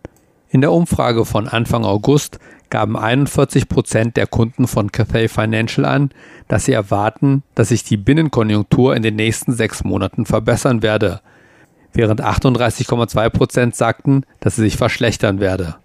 In 0.48 0.62
der 0.62 0.72
Umfrage 0.72 1.26
von 1.26 1.48
Anfang 1.48 1.84
August 1.84 2.38
gaben 2.70 2.96
41 2.96 3.68
Prozent 3.68 4.16
der 4.16 4.26
Kunden 4.26 4.66
von 4.66 4.90
Cathay 4.90 5.28
Financial 5.28 5.84
an, 5.84 6.12
dass 6.48 6.64
sie 6.64 6.72
erwarten, 6.72 7.42
dass 7.54 7.68
sich 7.68 7.84
die 7.84 7.98
Binnenkonjunktur 7.98 8.96
in 8.96 9.02
den 9.02 9.16
nächsten 9.16 9.52
sechs 9.52 9.84
Monaten 9.84 10.24
verbessern 10.24 10.82
werde– 10.82 11.20
während 11.94 12.22
38,2 12.22 13.30
Prozent 13.30 13.76
sagten, 13.76 14.24
dass 14.40 14.56
sie 14.56 14.62
sich 14.62 14.76
verschlechtern 14.76 15.40
werde. 15.40 15.76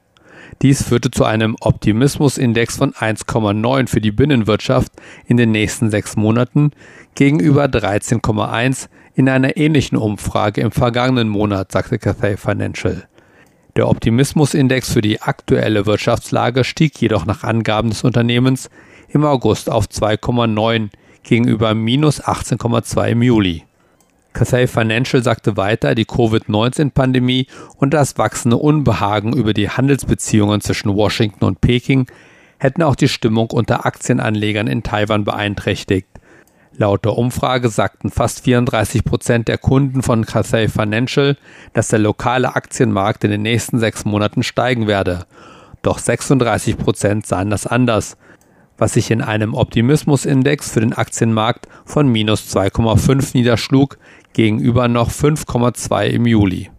Dies 0.62 0.84
führte 0.84 1.12
zu 1.12 1.24
einem 1.24 1.56
Optimismusindex 1.62 2.78
von 2.78 2.92
1,9 2.92 3.88
für 3.88 4.02
die 4.02 4.12
Binnenwirtschaft 4.12 4.92
in 5.26 5.38
den 5.38 5.52
nächsten 5.52 5.90
sechs 5.90 6.18
Monaten 6.18 6.72
gegenüber 7.16 7.66
13,1 7.66 8.90
in 9.16 9.30
einer 9.30 9.58
ähnlichen 9.58 9.98
Umfrage 9.98 10.62
im 10.62 10.72
vergangenen 10.72 11.30
Monat, 11.30 11.72
sagte 11.72 12.00
Cathay 12.00 12.36
Financial. 12.36 13.08
Der 13.76 13.88
Optimismusindex 13.88 14.92
für 14.92 15.02
die 15.02 15.22
aktuelle 15.22 15.86
Wirtschaftslage 15.86 16.64
stieg 16.64 17.00
jedoch 17.00 17.26
nach 17.26 17.44
Angaben 17.44 17.90
des 17.90 18.04
Unternehmens 18.04 18.70
im 19.10 19.24
August 19.24 19.72
auf 19.72 19.86
2,9 19.86 20.90
gegenüber 21.24 21.74
minus 21.74 22.22
18,2 22.22 23.10
im 23.10 23.22
Juli. 23.22 23.64
Cathay 24.40 24.68
Financial 24.68 25.22
sagte 25.22 25.58
weiter, 25.58 25.96
die 25.96 26.06
Covid-19-Pandemie 26.06 27.48
und 27.76 27.94
das 27.94 28.18
wachsende 28.18 28.56
Unbehagen 28.56 29.34
über 29.34 29.54
die 29.54 29.70
Handelsbeziehungen 29.70 30.62
zwischen 30.62 30.96
Washington 30.96 31.44
und 31.44 31.60
Peking 31.60 32.08
hätten 32.58 32.82
auch 32.82 32.96
die 32.96 33.10
Stimmung 33.10 33.52
unter 33.52 33.86
Aktienanlegern 33.86 34.68
in 34.68 34.82
Taiwan 34.82 35.26
beeinträchtigt. 35.26 36.08
Laut 36.72 37.04
der 37.04 37.18
Umfrage 37.18 37.68
sagten 37.68 38.12
fast 38.12 38.46
34 38.46 39.04
Prozent 39.04 39.50
der 39.50 39.58
Kunden 39.58 40.04
von 40.04 40.26
Cathay 40.26 40.70
Financial, 40.70 41.36
dass 41.74 41.90
der 41.90 42.00
lokale 42.00 42.56
Aktienmarkt 42.56 43.26
in 43.26 43.32
den 43.32 43.42
nächsten 43.42 43.78
sechs 43.78 44.06
Monaten 44.06 44.44
steigen 44.44 44.88
werde. 44.88 45.26
Doch 45.82 45.98
36 45.98 46.78
Prozent 46.78 47.26
sahen 47.26 47.50
das 47.50 47.68
anders, 47.68 48.16
was 48.80 48.94
sich 48.94 49.12
in 49.12 49.22
einem 49.22 49.54
Optimismusindex 49.54 50.72
für 50.72 50.80
den 50.80 50.94
Aktienmarkt 50.94 51.68
von 51.86 52.08
minus 52.08 52.56
2,5 52.56 53.32
niederschlug, 53.34 54.00
gegenüber 54.34 54.88
noch 54.88 55.12
5,2 55.12 56.08
im 56.08 56.26
Juli. 56.26 56.72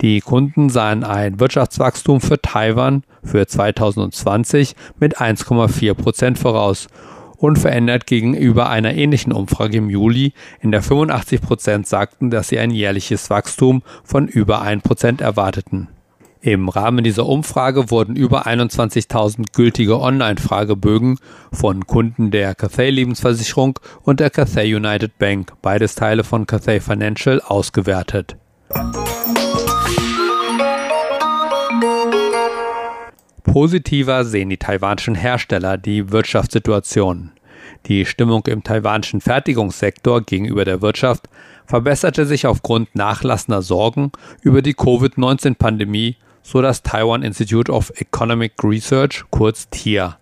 Die 0.00 0.20
Kunden 0.20 0.70
sahen 0.70 1.04
ein 1.04 1.40
Wirtschaftswachstum 1.40 2.20
für 2.20 2.40
Taiwan 2.40 3.04
für 3.22 3.46
2020 3.46 4.74
mit 4.98 5.18
1,4 5.18 5.94
Prozent 5.94 6.38
voraus, 6.38 6.88
unverändert 7.38 8.06
gegenüber 8.06 8.68
einer 8.68 8.94
ähnlichen 8.94 9.32
Umfrage 9.32 9.78
im 9.78 9.90
Juli, 9.90 10.32
in 10.60 10.72
der 10.72 10.82
85 10.82 11.40
Prozent 11.40 11.86
sagten, 11.86 12.30
dass 12.30 12.48
sie 12.48 12.58
ein 12.58 12.70
jährliches 12.70 13.30
Wachstum 13.30 13.82
von 14.02 14.28
über 14.28 14.62
1 14.62 14.82
Prozent 14.82 15.20
erwarteten. 15.20 15.88
Im 16.44 16.68
Rahmen 16.68 17.02
dieser 17.02 17.24
Umfrage 17.24 17.90
wurden 17.90 18.16
über 18.16 18.46
21.000 18.46 19.54
gültige 19.54 19.98
Online-Fragebögen 19.98 21.18
von 21.50 21.86
Kunden 21.86 22.30
der 22.30 22.54
Cathay 22.54 22.90
Lebensversicherung 22.90 23.78
und 24.02 24.20
der 24.20 24.28
Cathay 24.28 24.74
United 24.74 25.18
Bank, 25.18 25.54
beides 25.62 25.94
Teile 25.94 26.22
von 26.22 26.46
Cathay 26.46 26.80
Financial, 26.80 27.40
ausgewertet. 27.40 28.36
Positiver 33.44 34.26
sehen 34.26 34.50
die 34.50 34.58
taiwanischen 34.58 35.14
Hersteller 35.14 35.78
die 35.78 36.12
Wirtschaftssituation. 36.12 37.30
Die 37.86 38.04
Stimmung 38.04 38.46
im 38.48 38.62
taiwanischen 38.62 39.22
Fertigungssektor 39.22 40.20
gegenüber 40.20 40.66
der 40.66 40.82
Wirtschaft 40.82 41.26
verbesserte 41.64 42.26
sich 42.26 42.46
aufgrund 42.46 42.94
nachlassender 42.94 43.62
Sorgen 43.62 44.12
über 44.42 44.60
die 44.60 44.74
Covid-19-Pandemie 44.74 46.16
so 46.44 46.62
das 46.62 46.82
Taiwan 46.82 47.22
Institute 47.22 47.72
of 47.72 47.90
Economic 47.96 48.52
Research, 48.62 49.24
kurz 49.30 49.68
TIA. 49.70 50.18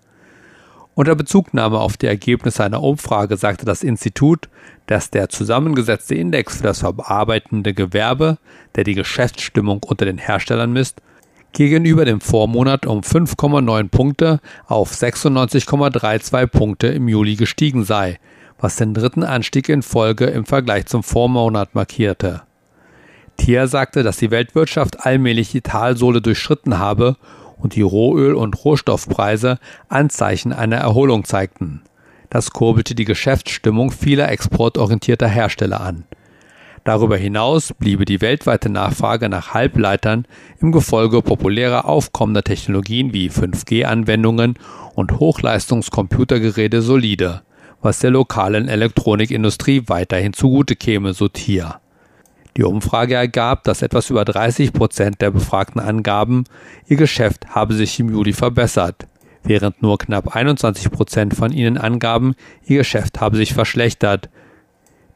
Unter 0.95 1.15
Bezugnahme 1.17 1.81
auf 1.81 1.97
die 1.97 2.07
Ergebnisse 2.07 2.65
einer 2.65 2.83
Umfrage 2.83 3.37
sagte 3.37 3.65
das 3.65 3.83
Institut, 3.83 4.49
dass 4.87 5.11
der 5.11 5.29
zusammengesetzte 5.29 6.15
Index 6.15 6.59
für 6.59 6.65
das 6.65 6.81
verarbeitende 6.81 7.75
Gewerbe, 7.75 8.39
der 8.77 8.85
die 8.85 8.95
Geschäftsstimmung 8.95 9.83
unter 9.83 10.05
den 10.05 10.19
Herstellern 10.19 10.73
misst, 10.73 11.03
gegenüber 11.53 12.05
dem 12.05 12.21
Vormonat 12.21 12.87
um 12.87 13.01
5,9 13.01 13.89
Punkte 13.89 14.41
auf 14.67 14.93
96,32 14.93 16.47
Punkte 16.47 16.87
im 16.89 17.09
Juli 17.09 17.37
gestiegen 17.37 17.85
sei, 17.85 18.19
was 18.59 18.77
den 18.77 18.95
dritten 18.95 19.25
Anstieg 19.25 19.69
in 19.69 19.83
Folge 19.83 20.27
im 20.27 20.47
Vergleich 20.47 20.87
zum 20.87 21.03
Vormonat 21.03 21.75
markierte. 21.75 22.43
Thier 23.37 23.67
sagte, 23.67 24.03
dass 24.03 24.19
die 24.19 24.31
Weltwirtschaft 24.31 25.05
allmählich 25.05 25.51
die 25.51 25.63
Talsohle 25.63 26.21
durchschritten 26.21 26.79
habe 26.79 27.17
und 27.59 27.75
die 27.75 27.83
Rohöl- 27.83 28.35
und 28.35 28.65
Rohstoffpreise 28.65 29.59
Anzeichen 29.89 30.53
einer 30.53 30.77
Erholung 30.77 31.25
zeigten. 31.25 31.83
Das 32.31 32.51
kurbelte 32.51 32.95
die 32.95 33.05
Geschäftsstimmung 33.05 33.91
vieler 33.91 34.31
exportorientierter 34.31 35.29
Hersteller 35.29 35.81
an. 35.81 36.05
Darüber 36.85 37.17
hinaus 37.17 37.73
bliebe 37.79 38.05
die 38.05 38.21
weltweite 38.21 38.69
Nachfrage 38.69 39.29
nach 39.29 39.55
Halbleitern 39.55 40.27
im 40.61 40.73
Gefolge 40.73 41.23
populärer 41.23 41.85
aufkommender 41.85 42.43
Technologien 42.43 43.13
wie 43.13 43.31
5G-Anwendungen 43.31 44.55
und 44.95 45.21
Hochleistungskomputergeräte 45.21 46.83
solide, 46.83 47.43
was 47.81 48.01
der 48.01 48.11
lokalen 48.11 48.69
Elektronikindustrie 48.69 49.85
weiterhin 49.87 50.33
zugute 50.33 50.75
käme, 50.75 51.13
so 51.13 51.29
Thier. 51.29 51.81
Die 52.57 52.65
Umfrage 52.65 53.15
ergab, 53.15 53.65
dass 53.65 53.83
etwas 53.83 54.11
über 54.11 54.25
30 54.25 54.73
Prozent 54.73 55.21
der 55.21 55.31
Befragten 55.31 55.81
angaben, 55.81 56.45
ihr 56.87 56.97
Geschäft 56.97 57.55
habe 57.55 57.73
sich 57.75 57.99
im 57.99 58.11
Juli 58.11 58.35
verbessert, 58.35 59.07
während 59.43 59.81
nur 59.81 59.99
knapp 59.99 60.37
21 60.37 60.91
Prozent 60.91 61.35
von 61.35 61.53
ihnen 61.53 61.79
angaben, 61.79 62.35
ihr 62.67 62.79
Geschäft 62.79 63.21
habe 63.21 63.37
sich 63.37 63.55
verschlechtert. 63.55 64.29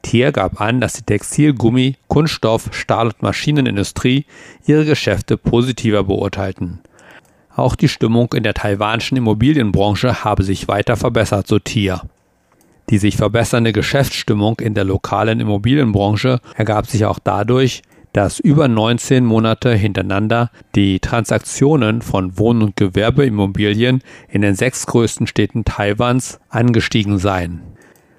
Thier 0.00 0.32
gab 0.32 0.60
an, 0.60 0.80
dass 0.80 0.94
die 0.94 1.02
Textil-, 1.02 1.52
Gummi-, 1.52 1.96
Kunststoff-, 2.08 2.70
Stahl- 2.72 3.08
und 3.08 3.22
Maschinenindustrie 3.22 4.24
ihre 4.64 4.84
Geschäfte 4.84 5.36
positiver 5.36 6.04
beurteilten. 6.04 6.80
Auch 7.54 7.74
die 7.74 7.88
Stimmung 7.88 8.32
in 8.34 8.44
der 8.44 8.54
taiwanischen 8.54 9.16
Immobilienbranche 9.16 10.24
habe 10.24 10.42
sich 10.42 10.68
weiter 10.68 10.96
verbessert, 10.96 11.46
so 11.46 11.58
Thier. 11.58 12.02
Die 12.88 12.98
sich 12.98 13.16
verbessernde 13.16 13.72
Geschäftsstimmung 13.72 14.60
in 14.60 14.74
der 14.74 14.84
lokalen 14.84 15.40
Immobilienbranche 15.40 16.40
ergab 16.54 16.86
sich 16.86 17.04
auch 17.04 17.18
dadurch, 17.18 17.82
dass 18.12 18.38
über 18.38 18.68
19 18.68 19.26
Monate 19.26 19.74
hintereinander 19.74 20.50
die 20.74 21.00
Transaktionen 21.00 22.00
von 22.00 22.38
Wohn- 22.38 22.62
und 22.62 22.76
Gewerbeimmobilien 22.76 24.02
in 24.28 24.40
den 24.40 24.54
sechs 24.54 24.86
größten 24.86 25.26
Städten 25.26 25.64
Taiwans 25.64 26.40
angestiegen 26.48 27.18
seien. 27.18 27.60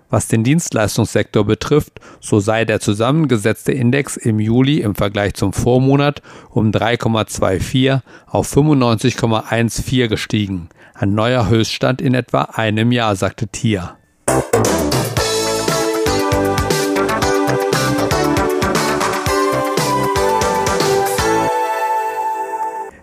Was 0.10 0.28
den 0.28 0.44
Dienstleistungssektor 0.44 1.46
betrifft, 1.46 2.00
so 2.22 2.40
sei 2.40 2.64
der 2.64 2.80
zusammengesetzte 2.80 3.72
Index 3.72 4.18
im 4.18 4.40
Juli 4.40 4.82
im 4.82 4.96
Vergleich 4.96 5.34
zum 5.34 5.52
Vormonat 5.52 6.22
um 6.50 6.72
3,24 6.72 8.02
auf 8.28 8.54
95,14 8.54 10.08
gestiegen, 10.08 10.70
ein 10.94 11.14
neuer 11.14 11.50
Höchststand 11.50 12.02
in 12.02 12.14
etwa 12.14 12.44
einem 12.54 12.92
Jahr, 12.92 13.16
sagte 13.16 13.48
Thier. 13.48 13.98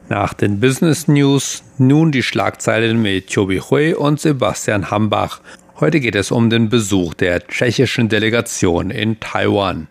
Nach 0.08 0.32
den 0.32 0.60
Business 0.60 1.08
News 1.08 1.64
nun 1.76 2.12
die 2.12 2.22
Schlagzeilen 2.22 3.02
mit 3.02 3.34
Chobi 3.34 3.58
Hui 3.58 3.94
und 3.94 4.20
Sebastian 4.20 4.90
Hambach. 4.90 5.40
Heute 5.80 5.98
geht 5.98 6.14
es 6.14 6.30
um 6.30 6.50
den 6.50 6.68
Besuch 6.68 7.14
der 7.14 7.46
tschechischen 7.48 8.08
Delegation 8.08 8.90
in 8.90 9.18
Taiwan. 9.18 9.88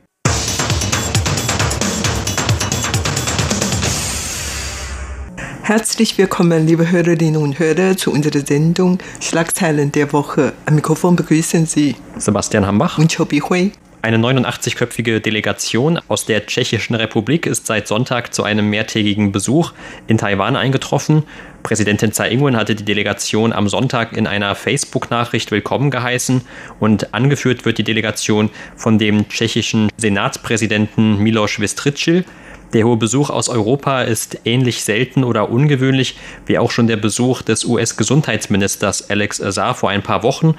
Herzlich 5.75 6.19
willkommen, 6.19 6.67
liebe 6.67 6.91
Hörerinnen 6.91 7.41
und 7.41 7.57
Hörer, 7.57 7.97
zu 7.97 8.11
unserer 8.11 8.45
Sendung 8.45 8.99
Schlagzeilen 9.19 9.91
der 9.91 10.13
Woche. 10.13 10.53
Am 10.67 10.75
Mikrofon 10.75 11.15
begrüßen 11.15 11.65
Sie 11.65 11.95
Sebastian 12.15 12.67
Hambach 12.67 12.99
und 12.99 13.11
Chobi 13.11 13.39
Hui. 13.39 13.71
Eine 14.03 14.17
89-köpfige 14.17 15.19
Delegation 15.19 15.99
aus 16.09 16.27
der 16.27 16.45
Tschechischen 16.45 16.95
Republik 16.95 17.47
ist 17.47 17.65
seit 17.65 17.87
Sonntag 17.87 18.35
zu 18.35 18.43
einem 18.43 18.69
mehrtägigen 18.69 19.31
Besuch 19.31 19.73
in 20.05 20.19
Taiwan 20.19 20.55
eingetroffen. 20.55 21.23
Präsidentin 21.63 22.11
Tsai 22.11 22.29
Ing-wen 22.29 22.55
hatte 22.55 22.75
die 22.75 22.85
Delegation 22.85 23.51
am 23.51 23.67
Sonntag 23.67 24.15
in 24.15 24.27
einer 24.27 24.53
Facebook-Nachricht 24.53 25.49
willkommen 25.49 25.89
geheißen 25.89 26.41
und 26.79 27.15
angeführt 27.15 27.65
wird 27.65 27.79
die 27.79 27.83
Delegation 27.83 28.51
von 28.75 28.99
dem 28.99 29.27
tschechischen 29.27 29.89
Senatspräsidenten 29.97 31.17
Miloš 31.17 31.59
Vystrčil. 31.59 32.25
Der 32.73 32.85
hohe 32.85 32.97
Besuch 32.97 33.29
aus 33.29 33.49
Europa 33.49 34.01
ist 34.01 34.39
ähnlich 34.45 34.83
selten 34.83 35.23
oder 35.23 35.51
ungewöhnlich 35.51 36.17
wie 36.47 36.57
auch 36.57 36.71
schon 36.71 36.87
der 36.87 36.97
Besuch 36.97 37.43
des 37.43 37.65
US-Gesundheitsministers 37.65 39.11
Alex 39.11 39.39
Azar 39.41 39.75
vor 39.75 39.91
ein 39.91 40.01
paar 40.01 40.23
Wochen. 40.23 40.55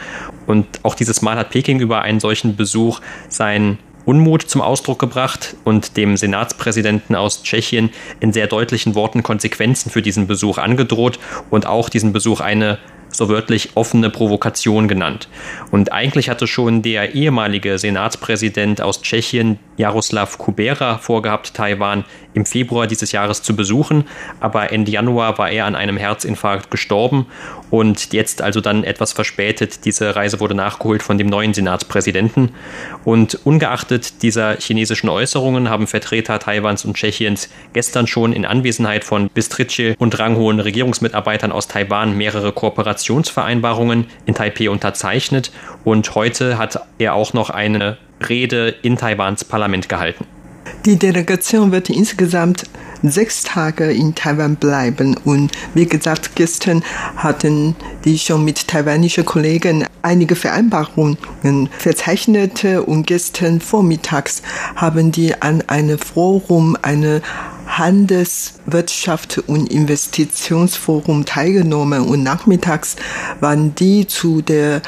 Und 0.47 0.67
auch 0.85 0.95
dieses 0.95 1.23
Mal 1.23 1.37
hat 1.37 1.51
Peking 1.51 1.81
über 1.81 2.03
einen 2.03 2.21
solchen 2.21 2.55
Besuch 2.55 3.01
sein 3.29 3.79
Unmut 4.05 4.43
zum 4.43 4.61
Ausdruck 4.61 4.99
gebracht 4.99 5.57
und 5.65 5.97
dem 5.97 6.17
Senatspräsidenten 6.17 7.17
aus 7.17 7.43
Tschechien 7.43 7.91
in 8.21 8.33
sehr 8.33 8.47
deutlichen 8.47 8.95
Worten 8.95 9.23
Konsequenzen 9.23 9.91
für 9.91 10.03
diesen 10.03 10.27
Besuch 10.27 10.59
angedroht 10.59 11.19
und 11.51 11.67
auch 11.67 11.89
diesen 11.89 12.13
Besuch 12.13 12.41
eine 12.41 12.79
so 13.15 13.29
wörtlich 13.29 13.71
offene 13.75 14.11
Provokation 14.11 14.89
genannt. 14.89 15.29
Und 15.71 15.93
eigentlich 15.93 16.29
hatte 16.29 16.47
schon 16.47 16.83
der 16.83 17.15
ehemalige 17.15 17.79
Senatspräsident 17.79 18.81
aus 18.81 19.03
Tschechien, 19.03 19.59
Jaroslav 19.77 20.39
Kubera, 20.39 20.99
vorgehabt, 20.99 21.55
Taiwan 21.55 22.05
im 22.35 22.45
Februar 22.45 22.87
dieses 22.87 23.13
Jahres 23.13 23.43
zu 23.43 23.57
besuchen, 23.57 24.05
aber 24.41 24.73
Ende 24.73 24.91
Januar 24.91 25.39
war 25.39 25.51
er 25.51 25.67
an 25.67 25.75
einem 25.75 25.97
Herzinfarkt 25.97 26.71
gestorben 26.71 27.27
und 27.71 28.13
jetzt 28.13 28.43
also 28.43 28.61
dann 28.61 28.85
etwas 28.85 29.13
verspätet. 29.13 29.85
Diese 29.85 30.15
Reise 30.15 30.39
wurde 30.41 30.55
nachgeholt 30.55 31.03
von 31.03 31.19
dem 31.19 31.27
neuen 31.27 31.55
Senatspräsidenten. 31.55 32.51
Und 33.05 33.41
ungeachtet 33.45 34.23
dieser 34.23 34.57
chinesischen 34.59 35.09
Äußerungen 35.09 35.69
haben 35.69 35.87
Vertreter 35.87 36.39
Taiwans 36.39 36.85
und 36.85 36.95
Tschechiens 36.97 37.49
gestern 37.73 38.07
schon 38.07 38.33
in 38.33 38.45
Anwesenheit 38.45 39.05
von 39.05 39.29
Bistrice 39.29 39.97
und 39.99 40.19
ranghohen 40.19 40.61
Regierungsmitarbeitern 40.61 41.53
aus 41.53 41.69
Taiwan 41.69 42.17
mehrere 42.17 42.53
Kooperationsvereinbarungen 42.53 44.07
in 44.27 44.35
Taipei 44.35 44.71
unterzeichnet. 44.71 45.51
Und 45.85 46.15
heute 46.15 46.59
hat 46.59 46.81
er 46.99 47.15
auch 47.15 47.33
noch 47.33 47.51
eine 47.51 47.99
Rede 48.29 48.75
in 48.83 48.97
Taiwans 48.97 49.45
Parlament 49.45 49.89
gehalten. 49.89 50.27
Die 50.85 50.97
Delegation 50.97 51.73
wird 51.73 51.91
insgesamt 51.91 52.65
sechs 53.03 53.43
Tage 53.43 53.93
in 53.93 54.15
Taiwan 54.15 54.57
bleiben. 54.57 55.17
Und 55.25 55.53
wie 55.75 55.87
gesagt, 55.87 56.33
gestern 56.35 56.83
hatten 57.17 57.77
die 58.05 58.19
schon 58.19 58.45
mit 58.45 58.69
taiwanischen 58.69 59.25
Kollegen 59.25 59.87
einige 60.03 60.37
Vereinbarungen 60.37 61.19
verzeichnet 61.79 62.65
und 62.65 63.07
gestern 63.07 63.61
vormittags 63.61 64.43
haben 64.77 65.13
die 65.13 65.41
an 65.41 65.63
einem 65.67 65.99
Forum 65.99 66.77
eine 66.83 67.23
Handels-, 67.67 68.55
Wirtschaft- 68.67 69.39
und 69.47 69.73
Investitionsforum 69.73 71.25
teilgenommen 71.25 72.03
und 72.03 72.23
nachmittags 72.23 72.97
waren 73.41 73.75
die 73.75 74.07
zu 74.07 74.43
der 74.43 74.83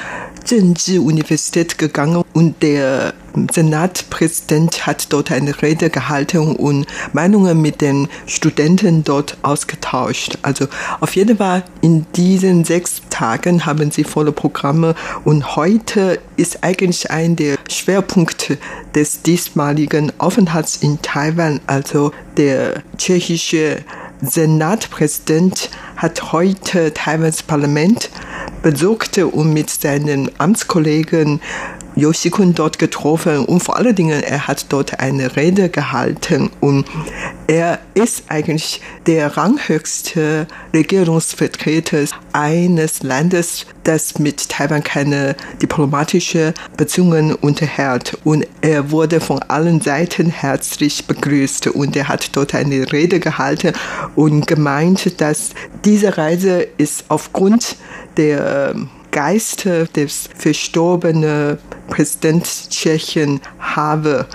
Zhenji-Universität 0.45 1.79
gegangen 1.79 2.23
und 2.33 2.62
der 2.62 3.15
Senatpräsident 3.53 4.87
hat 4.87 5.12
dort 5.12 5.31
eine 5.31 5.62
Rede 5.62 5.90
gehalten 5.90 6.57
und 6.57 6.87
Meinungen 7.12 7.61
mit 7.61 7.81
den 7.81 8.09
Studenten 8.27 9.05
dort 9.05 9.37
ausgetauscht. 9.42 10.38
Also 10.42 10.66
auf 11.01 11.14
jeden 11.16 11.38
Fall 11.38 11.64
in 11.83 12.07
diesen 12.14 12.64
sechs 12.64 13.03
Tagen 13.11 13.66
haben 13.66 13.90
sie 13.90 14.05
volle 14.05 14.33
Programme 14.33 14.94
und 15.25 15.57
heute 15.57 16.18
ist 16.37 16.64
eigentlich 16.64 17.11
ein 17.11 17.37
der 17.37 17.57
Schwerpunkte 17.70 18.59
des 18.94 19.22
diesmaligen 19.22 20.12
Aufenthalts 20.18 20.77
in 20.77 21.01
Taiwan. 21.03 21.61
Also 21.66 22.12
der 22.37 22.83
tschechische 22.96 23.85
Senatpräsident 24.22 25.70
hat 25.96 26.33
heute 26.33 26.94
Taiwans 26.94 27.42
Parlament 27.42 28.11
besucht 28.62 29.18
und 29.18 29.53
mit 29.53 29.70
seinen 29.70 30.31
Amtskollegen 30.38 31.40
Yoshikun 31.97 32.55
dort 32.55 32.79
getroffen 32.79 33.47
und 33.47 33.61
vor 33.61 33.77
allen 33.77 33.95
Dingen, 33.95 34.23
er 34.23 34.47
hat 34.47 34.67
dort 34.69 35.01
eine 35.01 35.35
Rede 35.35 35.71
gehalten 35.71 36.51
und 36.61 36.87
er 37.47 37.79
ist 37.95 38.25
eigentlich 38.29 38.83
der 39.07 39.37
ranghöchste 39.37 40.47
Regierungsvertreter 40.75 42.05
eines 42.33 43.03
Landes, 43.03 43.65
das 43.85 44.19
mit 44.19 44.49
Taiwan 44.49 44.83
keine 44.85 45.37
diplomatische 45.63 46.53
Beziehungen 46.77 47.35
unterhält. 47.35 48.19
Und 48.25 48.47
er 48.61 48.91
wurde 48.91 49.21
von 49.21 49.41
allen 49.45 49.81
Seiten 49.81 50.29
herzlich 50.29 51.07
begrüßt 51.07 51.69
und 51.69 51.97
er 51.97 52.09
hat 52.09 52.37
dort 52.37 52.55
eine 52.55 52.93
Rede 52.93 53.21
gehalten 53.21 53.73
und 54.17 54.47
gemeint, 54.47 55.21
dass 55.21 55.51
diese 55.85 56.19
Reise 56.19 56.67
ist 56.77 57.07
aufgrund 57.09 57.77
der 58.17 58.75
Geiste 59.17 59.89
des 59.97 60.29
verstorbenen 60.37 61.57
Präsident 61.89 62.47
Tschechien 62.69 63.41
habe, 63.59 64.27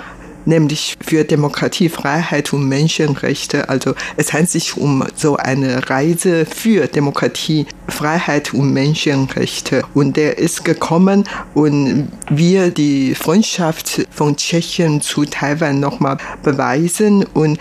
nämlich 0.46 0.98
für 1.06 1.24
Demokratie, 1.24 1.88
Freiheit 1.88 2.52
und 2.52 2.67
Menschenrechte. 2.67 3.70
Also 3.70 3.94
es 4.17 4.34
handelt 4.34 4.50
sich 4.50 4.78
um 4.78 5.04
so 5.15 5.38
eine 5.38 5.88
Reise 5.88 6.48
für 6.48 6.88
Demokratie, 6.88 7.67
Freiheit 7.89 8.56
und 8.56 8.74
Menschenrechte. 8.74 9.84
Und 9.94 10.17
der 10.17 10.39
ist 10.39 10.65
gekommen 10.65 11.26
und 11.54 12.12
wir 12.32 12.72
die 12.72 13.13
Freundschaft 13.13 14.08
von 14.10 14.36
Tschechien 14.36 15.00
zu 15.02 15.26
Taiwan 15.26 15.80
nochmal 15.80 16.17
beweisen 16.41 17.24
und 17.36 17.60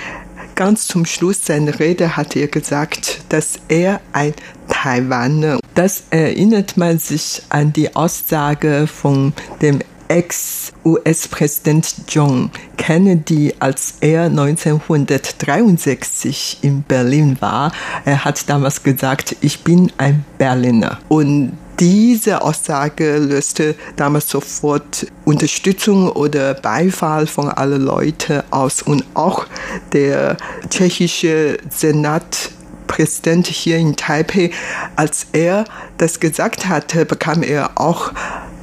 ganz 0.61 0.87
zum 0.87 1.07
Schluss 1.07 1.47
seiner 1.47 1.81
Rede 1.81 2.19
hat 2.19 2.37
er 2.37 2.47
gesagt, 2.47 3.23
dass 3.31 3.59
er 3.69 3.99
ein 4.13 4.35
Taiwaner. 4.69 5.59
Das 5.75 6.03
erinnert 6.11 6.77
man 6.77 6.99
sich 6.99 7.41
an 7.49 7.73
die 7.73 7.97
Aussage 7.97 8.87
von 8.87 9.33
dem 9.63 9.79
Ex-US-Präsident 10.11 11.95
John 12.09 12.51
Kennedy, 12.77 13.55
als 13.61 13.95
er 14.01 14.25
1963 14.25 16.59
in 16.63 16.83
Berlin 16.83 17.37
war. 17.41 17.71
Er 18.05 18.25
hat 18.25 18.51
damals 18.51 18.83
gesagt, 18.83 19.37
ich 19.41 19.63
bin 19.63 19.93
ein 19.99 20.25
Berliner. 20.37 20.99
Und 21.09 21.57
diese 21.79 22.43
Aussage 22.43 23.19
löste 23.19 23.77
damals 23.95 24.29
sofort 24.29 25.07
Unterstützung 25.25 26.11
oder 26.11 26.55
Beifall 26.55 27.29
von 27.29 27.49
allen 27.49 27.83
Leuten 27.83 28.43
aus. 28.51 28.83
Und 28.83 29.05
auch 29.15 29.47
der 29.93 30.37
tschechische 30.69 31.59
Senat 31.71 32.51
Präsident 32.89 33.47
hier 33.47 33.79
in 33.79 33.95
Taipei, 33.95 34.51
als 34.97 35.29
er 35.33 35.65
das 35.99 36.19
gesagt 36.19 36.67
hatte, 36.69 37.07
bekam 37.07 37.45
er 37.45 37.71
auch 37.77 38.11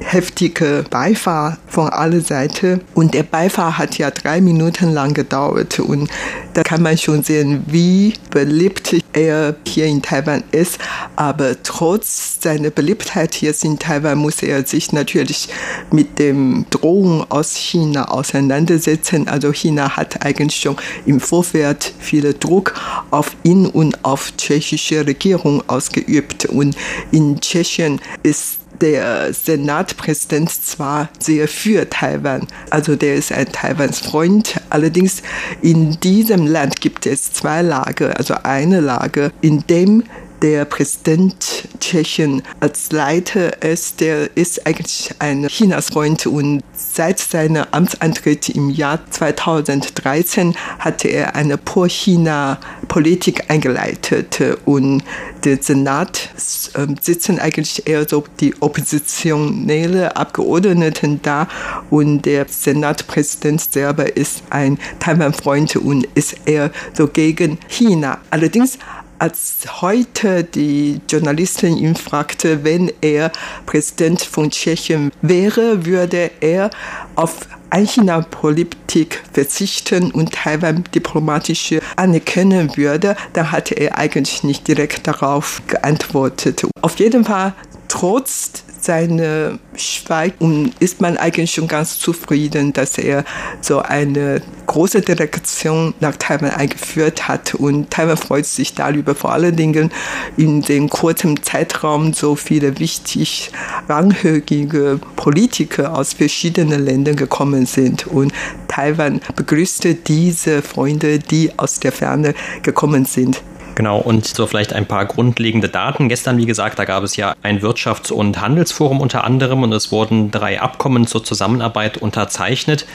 heftige 0.00 0.84
Beifall 0.90 1.58
von 1.66 1.88
aller 1.88 2.20
Seiten. 2.20 2.80
Und 2.94 3.14
der 3.14 3.22
Beifall 3.22 3.78
hat 3.78 3.98
ja 3.98 4.10
drei 4.10 4.40
Minuten 4.40 4.92
lang 4.92 5.14
gedauert. 5.14 5.78
Und 5.80 6.10
da 6.54 6.62
kann 6.62 6.82
man 6.82 6.96
schon 6.98 7.22
sehen, 7.22 7.64
wie 7.66 8.14
beliebt 8.30 8.96
er 9.12 9.56
hier 9.66 9.86
in 9.86 10.02
Taiwan 10.02 10.44
ist. 10.52 10.78
Aber 11.16 11.62
trotz 11.62 12.40
seiner 12.40 12.70
Beliebtheit 12.70 13.40
jetzt 13.40 13.64
in 13.64 13.78
Taiwan 13.78 14.18
muss 14.18 14.42
er 14.42 14.64
sich 14.66 14.92
natürlich 14.92 15.48
mit 15.90 16.18
dem 16.18 16.66
Drohung 16.70 17.30
aus 17.30 17.54
China 17.56 18.08
auseinandersetzen. 18.08 19.28
Also 19.28 19.52
China 19.52 19.96
hat 19.96 20.24
eigentlich 20.24 20.60
schon 20.60 20.76
im 21.06 21.20
Vorfeld 21.20 21.92
viel 21.98 22.34
Druck 22.34 22.74
auf 23.10 23.36
ihn 23.42 23.66
und 23.66 24.04
auf 24.04 24.32
tschechische 24.36 25.06
Regierung 25.06 25.62
ausgeübt. 25.68 26.46
Und 26.46 26.76
in 27.10 27.40
Tschechien 27.40 28.00
ist 28.22 28.58
der 28.80 29.32
Senatpräsident 29.32 30.50
zwar 30.50 31.08
sehr 31.18 31.48
für 31.48 31.88
Taiwan, 31.88 32.46
also 32.70 32.96
der 32.96 33.16
ist 33.16 33.32
ein 33.32 33.50
Taiwans 33.50 34.00
Freund, 34.00 34.60
allerdings 34.70 35.22
in 35.62 35.98
diesem 36.00 36.46
Land 36.46 36.80
gibt 36.80 37.06
es 37.06 37.32
zwei 37.32 37.62
Lager, 37.62 38.16
also 38.16 38.34
eine 38.42 38.80
Lage, 38.80 39.32
in 39.40 39.66
dem 39.66 40.04
der 40.42 40.64
Präsident 40.64 41.68
Tschechien 41.80 42.42
als 42.60 42.92
Leiter 42.92 43.62
ist, 43.62 44.00
der 44.00 44.36
ist 44.36 44.66
eigentlich 44.66 45.10
ein 45.18 45.46
Chinas-Freund 45.48 46.26
und 46.26 46.62
seit 46.98 47.20
seiner 47.20 47.68
Amtsantritt 47.70 48.48
im 48.48 48.70
Jahr 48.70 48.98
2013 49.08 50.56
hatte 50.80 51.06
er 51.06 51.36
eine 51.36 51.56
Pro-China-Politik 51.56 53.48
eingeleitet 53.48 54.40
und 54.64 55.04
der 55.44 55.62
Senat 55.62 56.30
äh, 56.74 56.86
sitzen 57.00 57.38
eigentlich 57.38 57.86
eher 57.86 58.08
so 58.08 58.24
die 58.40 58.52
oppositionelle 58.60 60.16
Abgeordneten 60.16 61.20
da 61.22 61.46
und 61.88 62.22
der 62.22 62.46
Senatpräsident 62.48 63.60
selber 63.60 64.16
ist 64.16 64.42
ein 64.50 64.76
Taiwan-Freund 64.98 65.76
und 65.76 66.04
ist 66.16 66.34
eher 66.46 66.72
so 66.94 67.06
gegen 67.06 67.58
China. 67.68 68.18
Allerdings 68.30 68.76
als 69.18 69.80
heute 69.80 70.44
die 70.44 71.00
Journalistin 71.08 71.76
ihn 71.76 71.96
fragte, 71.96 72.64
wenn 72.64 72.92
er 73.00 73.32
Präsident 73.66 74.22
von 74.22 74.50
Tschechien 74.50 75.10
wäre, 75.22 75.84
würde 75.86 76.30
er 76.40 76.70
auf 77.16 77.36
Ein-China-Politik 77.70 79.22
verzichten 79.32 80.10
und 80.10 80.32
Taiwan 80.32 80.84
diplomatisch 80.94 81.74
anerkennen 81.96 82.76
würde, 82.76 83.16
dann 83.32 83.52
hatte 83.52 83.74
er 83.74 83.98
eigentlich 83.98 84.42
nicht 84.44 84.66
direkt 84.68 85.06
darauf 85.06 85.60
geantwortet. 85.66 86.66
Auf 86.80 86.98
jeden 86.98 87.24
Fall 87.24 87.54
trotz 87.88 88.64
seine 88.88 89.58
Schweigen 89.76 90.72
ist 90.80 91.02
man 91.02 91.18
eigentlich 91.18 91.50
schon 91.50 91.68
ganz 91.68 91.98
zufrieden, 91.98 92.72
dass 92.72 92.96
er 92.96 93.22
so 93.60 93.80
eine 93.80 94.40
große 94.64 95.02
Delegation 95.02 95.92
nach 96.00 96.16
Taiwan 96.16 96.52
eingeführt 96.52 97.28
hat. 97.28 97.54
Und 97.54 97.90
Taiwan 97.90 98.16
freut 98.16 98.46
sich 98.46 98.72
darüber, 98.72 99.14
vor 99.14 99.32
allen 99.32 99.54
Dingen 99.54 99.90
in 100.38 100.62
dem 100.62 100.88
kurzen 100.88 101.42
Zeitraum 101.42 102.14
so 102.14 102.34
viele 102.34 102.78
wichtig 102.78 103.52
ranghöchige 103.90 104.98
Politiker 105.16 105.94
aus 105.94 106.14
verschiedenen 106.14 106.82
Ländern 106.82 107.16
gekommen 107.16 107.66
sind. 107.66 108.06
Und 108.06 108.32
Taiwan 108.68 109.20
begrüßte 109.36 109.96
diese 109.96 110.62
Freunde, 110.62 111.18
die 111.18 111.52
aus 111.58 111.78
der 111.78 111.92
Ferne 111.92 112.32
gekommen 112.62 113.04
sind. 113.04 113.42
Genau, 113.74 113.98
und 113.98 114.26
so 114.26 114.46
vielleicht 114.46 114.72
ein 114.72 114.86
paar 114.86 115.06
grundlegende 115.06 115.68
Daten. 115.68 116.08
Gestern, 116.08 116.36
wie 116.36 116.46
gesagt, 116.46 116.78
da 116.78 116.84
gab 116.84 117.04
es 117.04 117.16
ja 117.16 117.34
ein 117.42 117.60
Wirtschafts- 117.60 118.12
und 118.12 118.40
Handelsforum 118.40 119.00
unter 119.00 119.24
anderem 119.24 119.62
und 119.62 119.72
es 119.72 119.92
wurden 119.92 120.30
drei 120.30 120.60
Abkommen 120.60 121.06
zur 121.06 121.22
Zusammenarbeit 121.22 121.96
unterzeichnet. 121.96 122.86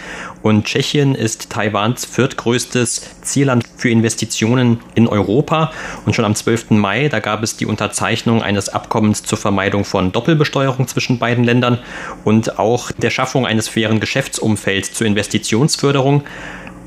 Und 0.41 0.65
Tschechien 0.65 1.15
ist 1.15 1.49
Taiwans 1.49 2.03
viertgrößtes 2.05 3.21
Zielland 3.21 3.63
für 3.77 3.89
Investitionen 3.89 4.81
in 4.93 5.07
Europa. 5.07 5.71
Und 6.05 6.15
schon 6.15 6.25
am 6.25 6.35
12. 6.35 6.71
Mai, 6.71 7.07
da 7.07 7.19
gab 7.19 7.43
es 7.43 7.55
die 7.55 7.65
Unterzeichnung 7.65 8.43
eines 8.43 8.67
Abkommens 8.67 9.23
zur 9.23 9.37
Vermeidung 9.37 9.85
von 9.85 10.11
Doppelbesteuerung 10.11 10.87
zwischen 10.87 11.17
beiden 11.17 11.45
Ländern 11.45 11.79
und 12.25 12.59
auch 12.59 12.91
der 12.91 13.09
Schaffung 13.09 13.45
eines 13.45 13.69
fairen 13.69 14.01
Geschäftsumfelds 14.01 14.93
zur 14.93 15.07
Investitionsförderung. 15.07 16.23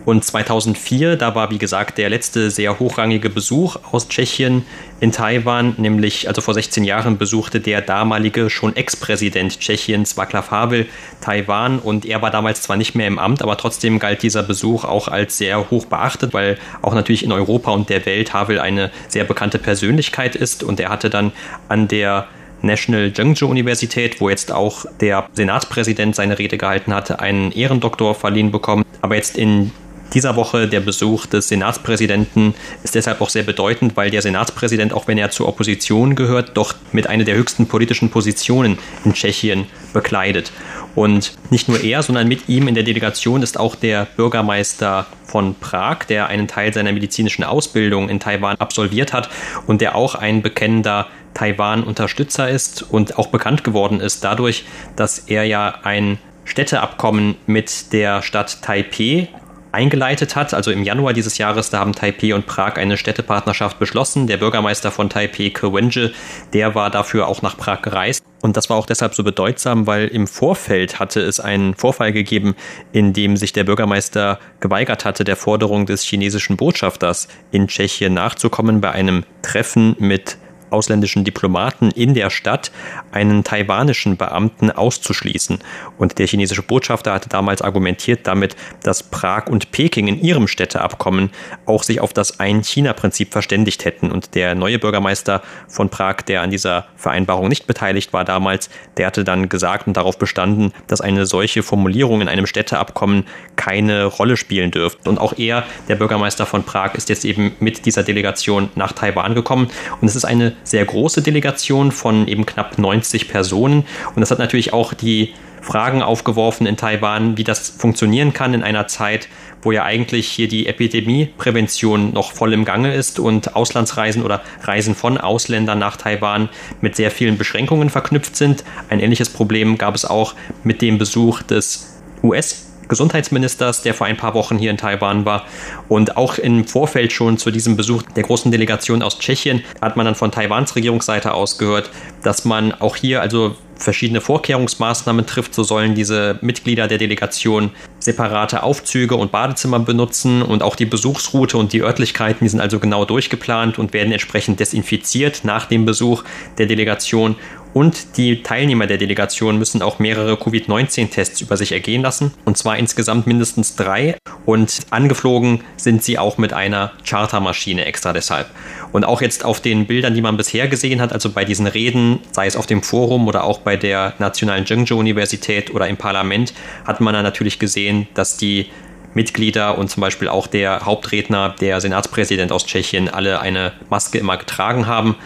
Und 0.06 0.24
2004, 0.24 1.16
da 1.16 1.34
war 1.34 1.50
wie 1.50 1.58
gesagt 1.58 1.98
der 1.98 2.08
letzte 2.08 2.52
sehr 2.52 2.78
hochrangige 2.78 3.28
Besuch 3.28 3.76
aus 3.90 4.08
Tschechien 4.08 4.64
in 5.00 5.10
Taiwan, 5.10 5.74
nämlich 5.78 6.28
also 6.28 6.40
vor 6.40 6.54
16 6.54 6.84
Jahren 6.84 7.18
besuchte 7.18 7.58
der 7.58 7.82
damalige 7.82 8.48
schon 8.48 8.76
Ex-Präsident 8.76 9.58
Tschechiens 9.58 10.16
Václav 10.16 10.52
Havel 10.52 10.86
Taiwan 11.20 11.80
und 11.80 12.06
er 12.06 12.22
war 12.22 12.30
damals 12.30 12.62
zwar 12.62 12.76
nicht 12.76 12.94
mehr 12.94 13.08
im 13.08 13.18
Amt, 13.18 13.42
aber 13.42 13.56
trotzdem 13.56 13.98
galt 13.98 14.22
dieser 14.22 14.44
Besuch 14.44 14.84
auch 14.84 15.08
als 15.08 15.38
sehr 15.38 15.70
hoch 15.72 15.86
beachtet, 15.86 16.32
weil 16.32 16.56
auch 16.82 16.94
natürlich 16.94 17.24
in 17.24 17.32
Europa 17.32 17.72
und 17.72 17.88
der 17.88 18.06
Welt 18.06 18.32
Havel 18.32 18.60
eine 18.60 18.92
sehr 19.08 19.24
bekannte 19.24 19.58
Persönlichkeit 19.58 20.36
ist 20.36 20.62
und 20.62 20.78
er 20.78 20.90
hatte 20.90 21.10
dann 21.10 21.32
an 21.68 21.88
der 21.88 22.28
National 22.62 23.12
Zhengzhou 23.12 23.48
Universität, 23.48 24.20
wo 24.20 24.30
jetzt 24.30 24.52
auch 24.52 24.86
der 25.00 25.28
Senatspräsident 25.32 26.14
seine 26.14 26.38
Rede 26.38 26.58
gehalten 26.58 26.94
hatte, 26.94 27.18
einen 27.18 27.50
Ehrendoktor 27.50 28.14
verliehen 28.14 28.50
bekommen. 28.50 28.84
Aber 29.02 29.16
jetzt 29.16 29.36
in 29.36 29.72
dieser 30.12 30.36
Woche 30.36 30.68
der 30.68 30.80
Besuch 30.80 31.26
des 31.26 31.48
Senatspräsidenten 31.48 32.54
ist 32.82 32.94
deshalb 32.94 33.20
auch 33.20 33.28
sehr 33.28 33.42
bedeutend, 33.42 33.96
weil 33.96 34.10
der 34.10 34.22
Senatspräsident, 34.22 34.92
auch 34.92 35.08
wenn 35.08 35.18
er 35.18 35.30
zur 35.30 35.48
Opposition 35.48 36.14
gehört, 36.14 36.56
doch 36.56 36.74
mit 36.92 37.06
einer 37.06 37.24
der 37.24 37.36
höchsten 37.36 37.66
politischen 37.66 38.10
Positionen 38.10 38.78
in 39.04 39.12
Tschechien 39.14 39.66
bekleidet. 39.92 40.52
Und 40.94 41.34
nicht 41.50 41.68
nur 41.68 41.82
er, 41.82 42.02
sondern 42.02 42.28
mit 42.28 42.48
ihm 42.48 42.68
in 42.68 42.74
der 42.74 42.84
Delegation 42.84 43.42
ist 43.42 43.58
auch 43.58 43.74
der 43.74 44.06
Bürgermeister 44.16 45.06
von 45.24 45.54
Prag, 45.54 46.04
der 46.08 46.28
einen 46.28 46.48
Teil 46.48 46.72
seiner 46.72 46.92
medizinischen 46.92 47.44
Ausbildung 47.44 48.08
in 48.08 48.20
Taiwan 48.20 48.56
absolviert 48.56 49.12
hat 49.12 49.28
und 49.66 49.80
der 49.80 49.94
auch 49.94 50.14
ein 50.14 50.40
bekennender 50.40 51.06
Taiwan-Unterstützer 51.34 52.48
ist 52.48 52.82
und 52.82 53.18
auch 53.18 53.26
bekannt 53.26 53.62
geworden 53.62 54.00
ist 54.00 54.24
dadurch, 54.24 54.64
dass 54.96 55.18
er 55.18 55.44
ja 55.44 55.74
ein 55.82 56.18
Städteabkommen 56.44 57.36
mit 57.46 57.92
der 57.92 58.22
Stadt 58.22 58.62
Taipei 58.62 59.28
eingeleitet 59.76 60.34
hat. 60.36 60.54
Also 60.54 60.70
im 60.70 60.82
Januar 60.82 61.12
dieses 61.12 61.36
Jahres, 61.38 61.70
da 61.70 61.78
haben 61.78 61.92
Taipei 61.92 62.34
und 62.34 62.46
Prag 62.46 62.76
eine 62.76 62.96
Städtepartnerschaft 62.96 63.78
beschlossen. 63.78 64.26
Der 64.26 64.38
Bürgermeister 64.38 64.90
von 64.90 65.10
Taipei, 65.10 65.50
Ke 65.50 65.72
Wenje, 65.72 66.12
der 66.54 66.74
war 66.74 66.90
dafür 66.90 67.28
auch 67.28 67.42
nach 67.42 67.56
Prag 67.56 67.82
gereist. 67.82 68.24
Und 68.40 68.56
das 68.56 68.70
war 68.70 68.76
auch 68.76 68.86
deshalb 68.86 69.14
so 69.14 69.22
bedeutsam, 69.22 69.86
weil 69.86 70.08
im 70.08 70.26
Vorfeld 70.26 70.98
hatte 70.98 71.20
es 71.20 71.40
einen 71.40 71.74
Vorfall 71.74 72.12
gegeben, 72.12 72.54
in 72.92 73.12
dem 73.12 73.36
sich 73.36 73.52
der 73.52 73.64
Bürgermeister 73.64 74.38
geweigert 74.60 75.04
hatte, 75.04 75.24
der 75.24 75.36
Forderung 75.36 75.84
des 75.84 76.02
chinesischen 76.02 76.56
Botschafters 76.56 77.28
in 77.50 77.68
Tschechien 77.68 78.14
nachzukommen 78.14 78.80
bei 78.80 78.92
einem 78.92 79.24
Treffen 79.42 79.94
mit 79.98 80.38
ausländischen 80.70 81.24
Diplomaten 81.24 81.90
in 81.90 82.14
der 82.14 82.30
Stadt 82.30 82.70
einen 83.12 83.44
taiwanischen 83.44 84.16
Beamten 84.16 84.70
auszuschließen. 84.70 85.58
Und 85.98 86.18
der 86.18 86.26
chinesische 86.26 86.62
Botschafter 86.62 87.12
hatte 87.12 87.28
damals 87.28 87.62
argumentiert 87.62 88.26
damit, 88.26 88.56
dass 88.82 89.02
Prag 89.02 89.46
und 89.46 89.70
Peking 89.70 90.08
in 90.08 90.20
ihrem 90.20 90.48
Städteabkommen 90.48 91.30
auch 91.66 91.82
sich 91.82 92.00
auf 92.00 92.12
das 92.12 92.40
Ein-China-Prinzip 92.40 93.32
verständigt 93.32 93.84
hätten. 93.84 94.10
Und 94.10 94.34
der 94.34 94.54
neue 94.54 94.78
Bürgermeister 94.78 95.42
von 95.68 95.88
Prag, 95.88 96.22
der 96.22 96.42
an 96.42 96.50
dieser 96.50 96.86
Vereinbarung 96.96 97.48
nicht 97.48 97.66
beteiligt 97.66 98.12
war 98.12 98.24
damals, 98.24 98.70
der 98.96 99.06
hatte 99.06 99.24
dann 99.24 99.48
gesagt 99.48 99.86
und 99.86 99.96
darauf 99.96 100.18
bestanden, 100.18 100.72
dass 100.86 101.00
eine 101.00 101.26
solche 101.26 101.62
Formulierung 101.62 102.20
in 102.20 102.28
einem 102.28 102.46
Städteabkommen 102.46 103.24
keine 103.56 104.04
Rolle 104.04 104.36
spielen 104.36 104.70
dürfte. 104.70 105.08
Und 105.08 105.18
auch 105.18 105.34
er, 105.36 105.64
der 105.88 105.96
Bürgermeister 105.96 106.46
von 106.46 106.64
Prag, 106.64 106.94
ist 106.94 107.08
jetzt 107.08 107.24
eben 107.24 107.54
mit 107.60 107.86
dieser 107.86 108.02
Delegation 108.02 108.70
nach 108.74 108.92
Taiwan 108.92 109.34
gekommen. 109.34 109.68
Und 110.00 110.08
es 110.08 110.16
ist 110.16 110.24
eine 110.24 110.55
sehr 110.64 110.84
große 110.84 111.22
Delegation 111.22 111.92
von 111.92 112.28
eben 112.28 112.46
knapp 112.46 112.78
90 112.78 113.28
Personen. 113.28 113.84
Und 114.14 114.20
das 114.20 114.30
hat 114.30 114.38
natürlich 114.38 114.72
auch 114.72 114.94
die 114.94 115.34
Fragen 115.62 116.02
aufgeworfen 116.02 116.66
in 116.66 116.76
Taiwan, 116.76 117.36
wie 117.36 117.44
das 117.44 117.70
funktionieren 117.70 118.32
kann 118.32 118.54
in 118.54 118.62
einer 118.62 118.86
Zeit, 118.86 119.28
wo 119.62 119.72
ja 119.72 119.82
eigentlich 119.82 120.28
hier 120.28 120.46
die 120.46 120.66
Epidemieprävention 120.66 122.12
noch 122.12 122.32
voll 122.32 122.52
im 122.52 122.64
Gange 122.64 122.94
ist 122.94 123.18
und 123.18 123.56
Auslandsreisen 123.56 124.22
oder 124.22 124.42
Reisen 124.62 124.94
von 124.94 125.18
Ausländern 125.18 125.80
nach 125.80 125.96
Taiwan 125.96 126.48
mit 126.80 126.94
sehr 126.94 127.10
vielen 127.10 127.36
Beschränkungen 127.36 127.90
verknüpft 127.90 128.36
sind. 128.36 128.62
Ein 128.88 129.00
ähnliches 129.00 129.28
Problem 129.28 129.76
gab 129.76 129.96
es 129.96 130.04
auch 130.04 130.34
mit 130.62 130.82
dem 130.82 130.98
Besuch 130.98 131.42
des 131.42 132.00
US 132.22 132.65
Gesundheitsministers, 132.88 133.82
der 133.82 133.94
vor 133.94 134.06
ein 134.06 134.16
paar 134.16 134.34
Wochen 134.34 134.58
hier 134.58 134.70
in 134.70 134.76
Taiwan 134.76 135.24
war. 135.24 135.46
Und 135.88 136.16
auch 136.16 136.38
im 136.38 136.66
Vorfeld 136.66 137.12
schon 137.12 137.38
zu 137.38 137.50
diesem 137.50 137.76
Besuch 137.76 138.02
der 138.02 138.22
großen 138.22 138.50
Delegation 138.50 139.02
aus 139.02 139.18
Tschechien 139.18 139.62
hat 139.80 139.96
man 139.96 140.06
dann 140.06 140.14
von 140.14 140.30
Taiwans 140.30 140.76
Regierungsseite 140.76 141.32
aus 141.34 141.58
gehört, 141.58 141.90
dass 142.22 142.44
man 142.44 142.72
auch 142.72 142.96
hier 142.96 143.20
also 143.20 143.56
verschiedene 143.76 144.20
Vorkehrungsmaßnahmen 144.20 145.26
trifft. 145.26 145.54
So 145.54 145.62
sollen 145.62 145.94
diese 145.94 146.38
Mitglieder 146.40 146.88
der 146.88 146.98
Delegation 146.98 147.70
separate 147.98 148.62
Aufzüge 148.62 149.16
und 149.16 149.32
Badezimmer 149.32 149.78
benutzen 149.80 150.42
und 150.42 150.62
auch 150.62 150.76
die 150.76 150.86
Besuchsroute 150.86 151.58
und 151.58 151.72
die 151.72 151.82
Örtlichkeiten, 151.82 152.44
die 152.44 152.48
sind 152.48 152.60
also 152.60 152.78
genau 152.78 153.04
durchgeplant 153.04 153.78
und 153.78 153.92
werden 153.92 154.12
entsprechend 154.12 154.60
desinfiziert 154.60 155.42
nach 155.44 155.66
dem 155.66 155.84
Besuch 155.84 156.24
der 156.58 156.66
Delegation 156.66 157.36
und 157.76 158.16
die 158.16 158.42
Teilnehmer 158.42 158.86
der 158.86 158.96
Delegation 158.96 159.58
müssen 159.58 159.82
auch 159.82 159.98
mehrere 159.98 160.38
Covid-19-Tests 160.38 161.42
über 161.42 161.58
sich 161.58 161.72
ergehen 161.72 162.00
lassen. 162.00 162.32
Und 162.46 162.56
zwar 162.56 162.78
insgesamt 162.78 163.26
mindestens 163.26 163.76
drei. 163.76 164.16
Und 164.46 164.80
angeflogen 164.88 165.60
sind 165.76 166.02
sie 166.02 166.18
auch 166.18 166.38
mit 166.38 166.54
einer 166.54 166.92
Chartermaschine 167.06 167.84
extra 167.84 168.14
deshalb. 168.14 168.48
Und 168.92 169.04
auch 169.04 169.20
jetzt 169.20 169.44
auf 169.44 169.60
den 169.60 169.84
Bildern, 169.84 170.14
die 170.14 170.22
man 170.22 170.38
bisher 170.38 170.68
gesehen 170.68 171.02
hat, 171.02 171.12
also 171.12 171.28
bei 171.28 171.44
diesen 171.44 171.66
Reden, 171.66 172.20
sei 172.32 172.46
es 172.46 172.56
auf 172.56 172.64
dem 172.64 172.82
Forum 172.82 173.28
oder 173.28 173.44
auch 173.44 173.58
bei 173.58 173.76
der 173.76 174.14
Nationalen 174.18 174.64
Zhengzhou 174.64 174.98
Universität 174.98 175.74
oder 175.74 175.86
im 175.86 175.98
Parlament, 175.98 176.54
hat 176.86 177.02
man 177.02 177.12
dann 177.12 177.24
natürlich 177.24 177.58
gesehen, 177.58 178.08
dass 178.14 178.38
die 178.38 178.70
Mitglieder 179.16 179.78
und 179.78 179.90
zum 179.90 180.02
Beispiel 180.02 180.28
auch 180.28 180.46
der 180.46 180.84
Hauptredner, 180.84 181.54
der 181.60 181.80
Senatspräsident 181.80 182.52
aus 182.52 182.66
Tschechien, 182.66 183.08
alle 183.08 183.40
eine 183.40 183.72
Maske 183.88 184.18
immer 184.18 184.36
getragen 184.36 184.86
haben. 184.86 185.16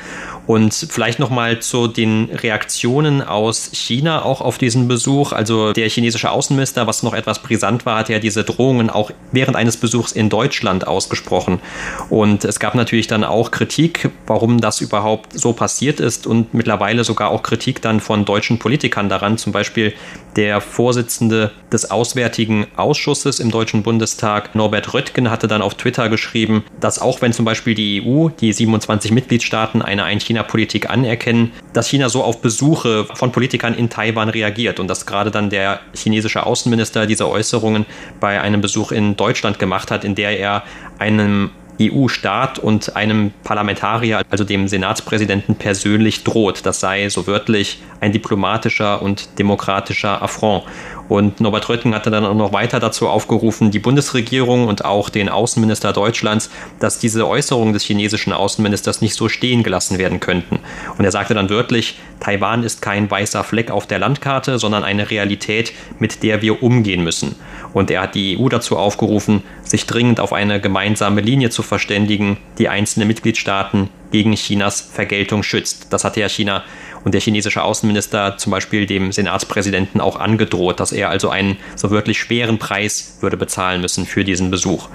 Und 0.50 0.74
vielleicht 0.74 1.20
nochmal 1.20 1.60
zu 1.60 1.86
den 1.86 2.24
Reaktionen 2.24 3.22
aus 3.22 3.70
China 3.72 4.24
auch 4.24 4.40
auf 4.40 4.58
diesen 4.58 4.88
Besuch. 4.88 5.30
Also 5.30 5.72
der 5.72 5.88
chinesische 5.88 6.28
Außenminister, 6.28 6.88
was 6.88 7.04
noch 7.04 7.14
etwas 7.14 7.40
brisant 7.40 7.86
war, 7.86 8.00
hat 8.00 8.08
ja 8.08 8.18
diese 8.18 8.42
Drohungen 8.42 8.90
auch 8.90 9.12
während 9.30 9.56
eines 9.56 9.76
Besuchs 9.76 10.10
in 10.10 10.28
Deutschland 10.28 10.88
ausgesprochen. 10.88 11.60
Und 12.08 12.44
es 12.44 12.58
gab 12.58 12.74
natürlich 12.74 13.06
dann 13.06 13.22
auch 13.22 13.52
Kritik, 13.52 14.10
warum 14.26 14.60
das 14.60 14.80
überhaupt 14.80 15.38
so 15.38 15.52
passiert 15.52 16.00
ist 16.00 16.26
und 16.26 16.52
mittlerweile 16.52 17.04
sogar 17.04 17.30
auch 17.30 17.44
Kritik 17.44 17.80
dann 17.80 18.00
von 18.00 18.24
deutschen 18.24 18.58
Politikern 18.58 19.08
daran. 19.08 19.38
Zum 19.38 19.52
Beispiel 19.52 19.94
der 20.34 20.60
Vorsitzende 20.60 21.52
des 21.72 21.92
Auswärtigen 21.92 22.66
Ausschusses 22.74 23.38
im 23.38 23.52
Deutschen 23.52 23.84
Bundestag, 23.84 24.56
Norbert 24.56 24.94
Röttgen, 24.94 25.30
hatte 25.30 25.46
dann 25.46 25.62
auf 25.62 25.76
Twitter 25.76 26.08
geschrieben, 26.08 26.64
dass 26.80 26.98
auch 26.98 27.22
wenn 27.22 27.32
zum 27.32 27.44
Beispiel 27.44 27.76
die 27.76 28.02
EU, 28.04 28.30
die 28.30 28.52
27 28.52 29.12
Mitgliedstaaten, 29.12 29.80
eine 29.80 30.02
Ein-China 30.02 30.39
China-Politik 30.40 30.88
anerkennen, 30.88 31.52
dass 31.72 31.88
China 31.88 32.08
so 32.08 32.22
auf 32.22 32.40
Besuche 32.40 33.06
von 33.14 33.32
Politikern 33.32 33.74
in 33.74 33.90
Taiwan 33.90 34.28
reagiert 34.28 34.80
und 34.80 34.88
dass 34.88 35.06
gerade 35.06 35.30
dann 35.30 35.50
der 35.50 35.80
chinesische 35.94 36.44
Außenminister 36.44 37.06
diese 37.06 37.28
Äußerungen 37.28 37.86
bei 38.20 38.40
einem 38.40 38.60
Besuch 38.60 38.92
in 38.92 39.16
Deutschland 39.16 39.58
gemacht 39.58 39.90
hat, 39.90 40.04
in 40.04 40.14
der 40.14 40.38
er 40.38 40.62
einem 40.98 41.50
EU-Staat 41.80 42.58
und 42.58 42.94
einem 42.94 43.32
Parlamentarier, 43.42 44.22
also 44.28 44.44
dem 44.44 44.68
Senatspräsidenten 44.68 45.54
persönlich 45.54 46.24
droht. 46.24 46.66
Das 46.66 46.80
sei 46.80 47.08
so 47.08 47.26
wörtlich 47.26 47.80
ein 48.00 48.12
diplomatischer 48.12 49.00
und 49.00 49.38
demokratischer 49.38 50.20
Affront. 50.20 50.64
Und 51.10 51.40
Norbert 51.40 51.68
Röttgen 51.68 51.92
hatte 51.92 52.12
dann 52.12 52.24
auch 52.24 52.36
noch 52.36 52.52
weiter 52.52 52.78
dazu 52.78 53.08
aufgerufen, 53.08 53.72
die 53.72 53.80
Bundesregierung 53.80 54.68
und 54.68 54.84
auch 54.84 55.08
den 55.08 55.28
Außenminister 55.28 55.92
Deutschlands, 55.92 56.50
dass 56.78 57.00
diese 57.00 57.26
Äußerungen 57.26 57.72
des 57.72 57.82
chinesischen 57.82 58.32
Außenministers 58.32 59.00
nicht 59.00 59.14
so 59.14 59.28
stehen 59.28 59.64
gelassen 59.64 59.98
werden 59.98 60.20
könnten. 60.20 60.60
Und 60.96 61.04
er 61.04 61.10
sagte 61.10 61.34
dann 61.34 61.50
wörtlich, 61.50 61.98
Taiwan 62.20 62.62
ist 62.62 62.80
kein 62.80 63.10
weißer 63.10 63.42
Fleck 63.42 63.72
auf 63.72 63.88
der 63.88 63.98
Landkarte, 63.98 64.60
sondern 64.60 64.84
eine 64.84 65.10
Realität, 65.10 65.72
mit 65.98 66.22
der 66.22 66.42
wir 66.42 66.62
umgehen 66.62 67.02
müssen. 67.02 67.34
Und 67.72 67.90
er 67.90 68.02
hat 68.02 68.14
die 68.14 68.38
EU 68.38 68.48
dazu 68.48 68.76
aufgerufen, 68.76 69.42
sich 69.64 69.86
dringend 69.86 70.20
auf 70.20 70.32
eine 70.32 70.60
gemeinsame 70.60 71.22
Linie 71.22 71.50
zu 71.50 71.64
verständigen, 71.64 72.38
die 72.58 72.68
einzelne 72.68 73.06
Mitgliedstaaten 73.06 73.88
gegen 74.12 74.32
Chinas 74.34 74.80
Vergeltung 74.80 75.42
schützt. 75.42 75.92
Das 75.92 76.04
hatte 76.04 76.20
ja 76.20 76.28
China 76.28 76.62
und 77.04 77.14
der 77.14 77.20
chinesische 77.20 77.62
Außenminister 77.62 78.36
zum 78.36 78.50
Beispiel 78.50 78.86
dem 78.86 79.12
Senatspräsidenten 79.12 80.00
auch 80.00 80.18
angedroht, 80.18 80.80
dass 80.80 80.92
er 80.92 81.08
also 81.08 81.30
einen 81.30 81.56
so 81.76 81.90
wirklich 81.90 82.18
schweren 82.18 82.58
Preis 82.58 83.18
würde 83.20 83.36
bezahlen 83.36 83.80
müssen 83.80 84.06
für 84.06 84.24
diesen 84.24 84.50
Besuch. 84.50 84.88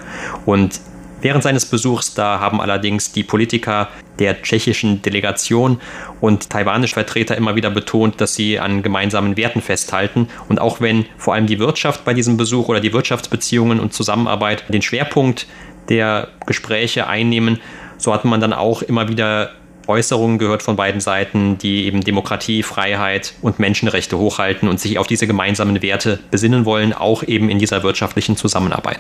Und 0.46 0.80
Während 1.26 1.41
seines 1.41 1.65
Besuchs 1.65 2.13
da 2.13 2.39
haben 2.39 2.62
allerdings 2.62 3.12
die 3.12 3.24
Politiker 3.24 3.88
der 4.20 4.44
tschechischen 4.44 5.02
Delegation 5.02 5.82
und 6.22 6.52
taiwanische 6.52 6.94
Vertreter 6.94 7.36
immer 7.36 7.56
wieder 7.56 7.72
betont, 7.72 8.22
dass 8.22 8.36
sie 8.36 8.60
an 8.60 8.84
gemeinsamen 8.84 9.36
Werten 9.36 9.63
festhalten. 9.63 10.28
Und 10.50 10.62
auch 10.62 10.82
wenn 10.82 11.08
vor 11.18 11.34
allem 11.34 11.48
die 11.48 11.58
Wirtschaft 11.58 12.06
bei 12.06 12.13
diesem 12.13 12.38
Besuch 12.38 12.68
oder 12.68 12.80
die 12.80 12.94
Wirtschaftsbeziehungen 12.94 13.80
und 13.80 13.91
Zusammenarbeit 13.91 14.65
den 14.72 14.84
Schwerpunkt 14.84 15.48
der 15.89 16.28
Gespräche 16.46 17.08
einnehmen, 17.08 17.60
so 17.98 18.13
hat 18.13 18.24
man 18.24 18.39
dann 18.39 18.54
auch 18.54 18.84
immer 18.84 19.08
wieder 19.08 19.50
Äußerungen 19.88 20.38
gehört 20.38 20.63
von 20.63 20.76
beiden 20.76 21.02
Seiten, 21.02 21.58
die 21.58 21.86
eben 21.86 22.02
Demokratie, 22.02 22.63
Freiheit 22.63 23.34
und 23.41 23.60
Menschenrechte 23.60 24.17
hochhalten 24.17 24.67
und 24.67 24.80
sich 24.80 24.98
auf 24.98 25.08
diese 25.08 25.28
gemeinsamen 25.28 25.82
Werte 25.82 26.19
besinnen 26.32 26.65
wollen, 26.65 26.93
auch 26.93 27.24
eben 27.24 27.50
in 27.50 27.60
dieser 27.60 27.84
wirtschaftlichen 27.84 28.38
Zusammenarbeit. 28.38 29.00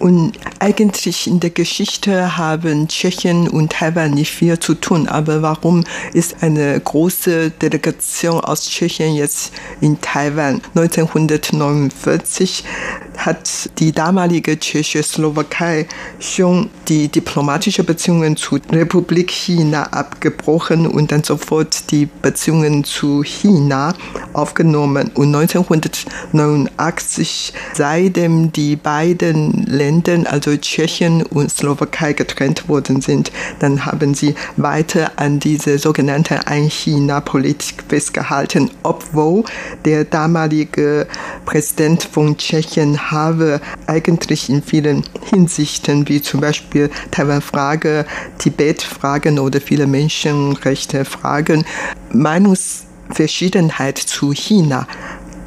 Und 0.00 0.32
eigentlich 0.60 1.26
in 1.26 1.40
der 1.40 1.50
Geschichte 1.50 2.38
haben 2.38 2.88
Tschechien 2.88 3.48
und 3.48 3.72
Taiwan 3.72 4.12
nicht 4.12 4.32
viel 4.32 4.58
zu 4.58 4.72
tun. 4.74 5.06
Aber 5.06 5.42
warum 5.42 5.84
ist 6.14 6.42
eine 6.42 6.80
große 6.80 7.50
Delegation 7.50 8.40
aus 8.40 8.66
Tschechien 8.66 9.14
jetzt 9.14 9.52
in 9.82 10.00
Taiwan? 10.00 10.62
1949 10.74 12.64
hat 13.18 13.68
die 13.78 13.92
damalige 13.92 14.58
Tschechoslowakei 14.58 15.86
schon 16.18 16.70
die 16.88 17.08
diplomatischen 17.08 17.84
Beziehungen 17.84 18.38
zu 18.38 18.58
Republik 18.72 19.30
China 19.30 19.82
abgebrochen 19.92 20.86
und 20.86 21.12
dann 21.12 21.24
sofort 21.24 21.90
die 21.90 22.06
Beziehungen 22.06 22.84
zu 22.84 23.22
China 23.22 23.92
aufgenommen. 24.32 25.10
Und 25.14 25.34
1989, 25.34 27.52
seitdem 27.74 28.50
die 28.52 28.76
beiden 28.76 29.66
Länder, 29.66 29.89
also 30.26 30.56
Tschechien 30.56 31.22
und 31.22 31.50
Slowakei, 31.50 32.12
getrennt 32.12 32.68
worden 32.68 33.00
sind, 33.00 33.32
dann 33.58 33.84
haben 33.84 34.14
sie 34.14 34.36
weiter 34.56 35.12
an 35.16 35.40
diese 35.40 35.78
sogenannte 35.78 36.46
Ein-China-Politik 36.46 37.82
festgehalten, 37.88 38.70
obwohl 38.84 39.42
der 39.84 40.04
damalige 40.04 41.08
Präsident 41.44 42.04
von 42.04 42.36
Tschechien 42.36 43.10
habe 43.10 43.60
eigentlich 43.88 44.48
in 44.48 44.62
vielen 44.62 45.02
Hinsichten, 45.28 46.08
wie 46.08 46.22
zum 46.22 46.40
Beispiel 46.40 46.88
Taiwan-Frage, 47.10 48.06
Tibet-Fragen 48.38 49.40
oder 49.40 49.60
viele 49.60 49.88
Menschenrechte-Fragen, 49.88 51.64
Meinungsverschiedenheit 52.12 53.98
zu 53.98 54.32
China 54.32 54.86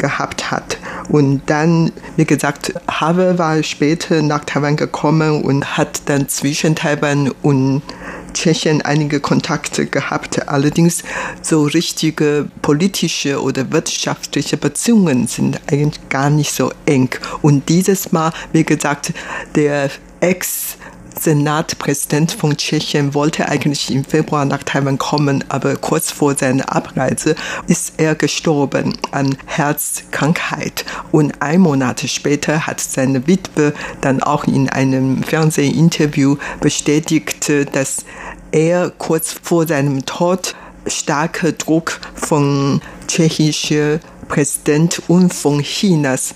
gehabt 0.03 0.51
hat. 0.51 0.77
Und 1.07 1.43
dann, 1.45 1.93
wie 2.17 2.25
gesagt, 2.25 2.73
Habe 2.89 3.37
war 3.39 3.63
später 3.63 4.21
nach 4.21 4.43
Taiwan 4.43 4.75
gekommen 4.75 5.41
und 5.43 5.77
hat 5.77 6.01
dann 6.07 6.27
zwischen 6.27 6.75
Taiwan 6.75 7.31
und 7.41 7.81
Tschechien 8.33 8.81
einige 8.81 9.21
Kontakte 9.21 9.85
gehabt. 9.85 10.49
Allerdings 10.49 11.03
so 11.41 11.63
richtige 11.63 12.49
politische 12.61 13.41
oder 13.41 13.71
wirtschaftliche 13.71 14.57
Beziehungen 14.57 15.27
sind 15.27 15.61
eigentlich 15.71 16.09
gar 16.09 16.29
nicht 16.29 16.51
so 16.51 16.73
eng. 16.85 17.09
Und 17.41 17.69
dieses 17.69 18.11
Mal, 18.11 18.33
wie 18.51 18.65
gesagt, 18.65 19.13
der 19.55 19.89
Ex 20.19 20.77
Senatpräsident 21.23 22.33
von 22.33 22.57
Tschechien 22.57 23.13
wollte 23.13 23.47
eigentlich 23.47 23.89
im 23.91 24.03
Februar 24.03 24.43
nach 24.43 24.63
Taiwan 24.63 24.97
kommen, 24.97 25.43
aber 25.47 25.77
kurz 25.77 26.11
vor 26.11 26.35
seiner 26.35 26.75
Abreise 26.75 27.35
ist 27.67 27.93
er 27.97 28.15
gestorben 28.15 28.97
an 29.11 29.37
Herzkrankheit. 29.45 30.83
Und 31.13 31.41
ein 31.41 31.61
Monat 31.61 32.01
später 32.01 32.67
hat 32.67 32.81
seine 32.81 33.25
Witwe 33.25 33.73
dann 34.01 34.21
auch 34.21 34.43
in 34.43 34.67
einem 34.67 35.23
Fernsehinterview 35.23 36.35
bestätigt, 36.59 37.49
dass 37.71 38.03
er 38.51 38.89
kurz 38.89 39.33
vor 39.41 39.65
seinem 39.65 40.05
Tod 40.05 40.55
starke 40.87 41.53
Druck 41.53 42.01
von 42.15 42.81
tschechischer 43.07 43.99
Präsident 44.27 45.01
und 45.07 45.33
von 45.33 45.61
Chinas 45.61 46.35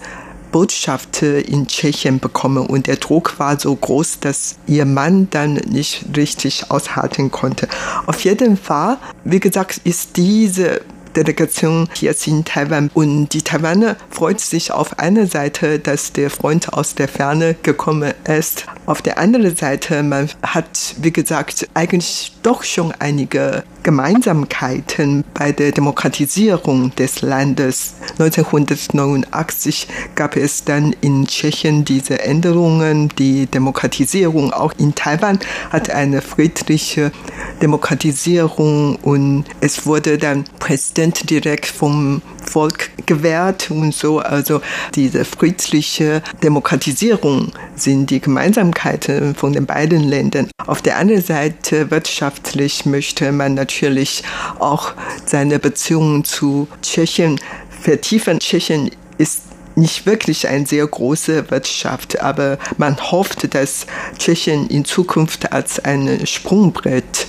Botschaft 0.52 1.22
in 1.22 1.68
Tschechien 1.68 2.20
bekommen 2.20 2.66
und 2.66 2.88
der 2.88 2.98
Druck 2.98 3.40
war 3.40 3.60
so 3.60 3.76
groß, 3.76 4.20
dass 4.20 4.56
ihr 4.68 4.86
Mann 4.86 5.28
dann 5.32 5.54
nicht 5.54 6.06
richtig 6.16 6.70
aushalten 6.70 7.32
konnte. 7.32 7.68
Auf 8.06 8.22
jeden 8.22 8.58
Fall, 8.58 8.98
wie 9.24 9.40
gesagt, 9.40 9.82
ist 9.84 10.18
diese 10.18 10.82
Delegation 11.18 11.90
jetzt 11.96 12.28
in 12.28 12.46
Taiwan. 12.46 12.92
Und 12.94 13.34
die 13.34 13.42
Taiwaner 13.48 13.96
freut 14.10 14.42
sich 14.42 14.74
auf 14.74 15.00
einer 15.00 15.26
Seite, 15.26 15.80
dass 15.80 16.12
der 16.12 16.30
Freund 16.30 16.74
aus 16.74 16.96
der 16.96 17.08
Ferne 17.08 17.56
gekommen 17.64 18.14
ist. 18.28 18.66
Auf 18.86 19.02
der 19.02 19.18
anderen 19.20 19.56
Seite, 19.56 20.04
man 20.04 20.30
hat, 20.44 20.96
wie 21.00 21.14
gesagt, 21.14 21.70
eigentlich 21.74 22.34
doch 22.44 22.66
schon 22.66 22.92
einige 23.00 23.64
Gemeinsamkeiten 23.84 25.24
bei 25.34 25.54
der 25.54 25.72
Demokratisierung 25.72 26.94
des 26.96 27.22
Landes. 27.22 27.94
1989 28.20 29.88
gab 30.16 30.36
es 30.36 30.66
dann 30.66 30.94
in 31.00 31.26
Tschechien 31.26 31.86
diese 31.86 32.20
Änderungen. 32.20 33.08
Die 33.18 33.46
Demokratisierung 33.46 34.52
auch 34.52 34.74
in 34.78 34.94
Taiwan 34.94 35.40
hat 35.70 35.90
eine 35.90 36.22
friedliche 36.22 37.14
Demokratisierung 37.62 38.98
und 38.98 39.46
es 39.62 39.86
wurde 39.86 40.18
dann 40.18 40.44
Präsident 40.60 41.30
direkt 41.30 41.68
vom 41.68 42.22
Volk 42.48 42.90
gewährt 43.06 43.70
und 43.72 43.94
so. 43.94 44.20
Also 44.20 44.62
diese 44.96 45.26
friedliche 45.26 46.22
Demokratisierung 46.44 47.52
sind 47.76 48.10
die 48.10 48.20
Gemeinsamkeiten 48.20 49.36
von 49.36 49.54
den 49.54 49.66
beiden 49.66 50.04
Ländern. 50.04 50.50
Auf 50.66 50.82
der 50.82 50.98
anderen 50.98 51.24
Seite 51.24 51.92
wirtschaftlich 51.92 52.86
möchte 52.86 53.32
man 53.32 53.54
natürlich 53.54 54.24
auch 54.60 54.94
seine 55.26 55.60
Beziehungen 55.60 56.24
zu 56.24 56.68
Tschechien 56.82 57.40
vertiefen. 57.82 58.40
Tschechien 58.40 58.92
ist 59.18 59.47
nicht 59.78 60.06
wirklich 60.06 60.48
eine 60.48 60.66
sehr 60.66 60.86
große 60.86 61.50
Wirtschaft, 61.52 62.20
aber 62.22 62.58
man 62.78 62.98
hofft, 63.12 63.54
dass 63.54 63.86
Tschechien 64.18 64.68
in 64.68 64.86
Zukunft 64.86 65.54
als 65.54 65.80
ein 65.80 66.26
Sprungbrett 66.26 67.28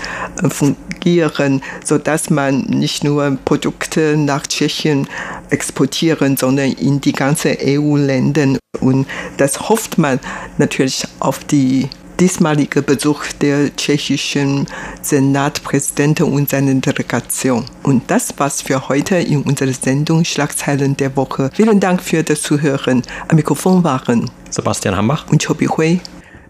fungiert 0.49 0.89
etablieren, 1.09 1.63
sodass 1.85 2.31
man 2.31 2.63
nicht 2.63 3.05
nur 3.05 3.39
Produkte 3.45 4.17
nach 4.17 4.47
Tschechien 4.47 5.09
exportieren, 5.51 6.37
sondern 6.37 6.73
in 6.73 7.01
die 7.01 7.13
ganzen 7.13 7.57
EU-Länder. 7.61 8.59
Und 8.81 9.07
das 9.37 9.69
hofft 9.69 9.99
man 9.99 10.21
natürlich 10.59 11.05
auf 11.21 11.45
die 11.45 11.89
diesmalige 12.21 12.83
Besuch 12.83 13.25
der 13.41 13.75
tschechischen 13.75 14.67
Senatpräsidenten 15.03 16.33
und 16.33 16.51
seiner 16.51 16.75
Delegation. 16.75 17.65
Und 17.83 18.11
das 18.11 18.39
war's 18.39 18.63
für 18.63 18.89
heute 18.89 19.17
in 19.17 19.43
unserer 19.43 19.73
Sendung 19.73 20.25
Schlagzeilen 20.25 20.97
der 20.97 21.17
Woche. 21.17 21.51
Vielen 21.55 21.81
Dank 21.81 22.03
für 22.03 22.23
das 22.23 22.43
Zuhören. 22.43 23.03
Am 23.29 23.37
Mikrofon 23.37 23.85
waren 23.85 24.31
Sebastian 24.51 24.97
Hambach 24.97 25.29
und 25.31 25.45
Chobi 25.45 25.67
Hui. 25.67 26.01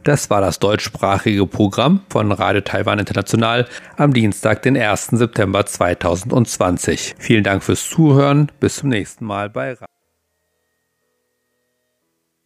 Das 0.04 0.30
war 0.30 0.40
das 0.40 0.58
deutschsprachige 0.58 1.46
Programm 1.46 2.00
von 2.08 2.32
Radio 2.32 2.62
Taiwan 2.62 2.98
International 2.98 3.68
am 3.96 4.14
Dienstag, 4.14 4.62
den 4.62 4.76
1. 4.76 5.08
September 5.12 5.66
2020. 5.66 7.16
Vielen 7.18 7.44
Dank 7.44 7.62
fürs 7.62 7.88
Zuhören. 7.88 8.50
Bis 8.60 8.76
zum 8.76 8.88
nächsten 8.88 9.26
Mal 9.26 9.50
bei 9.50 9.72
Radio. 9.72 9.97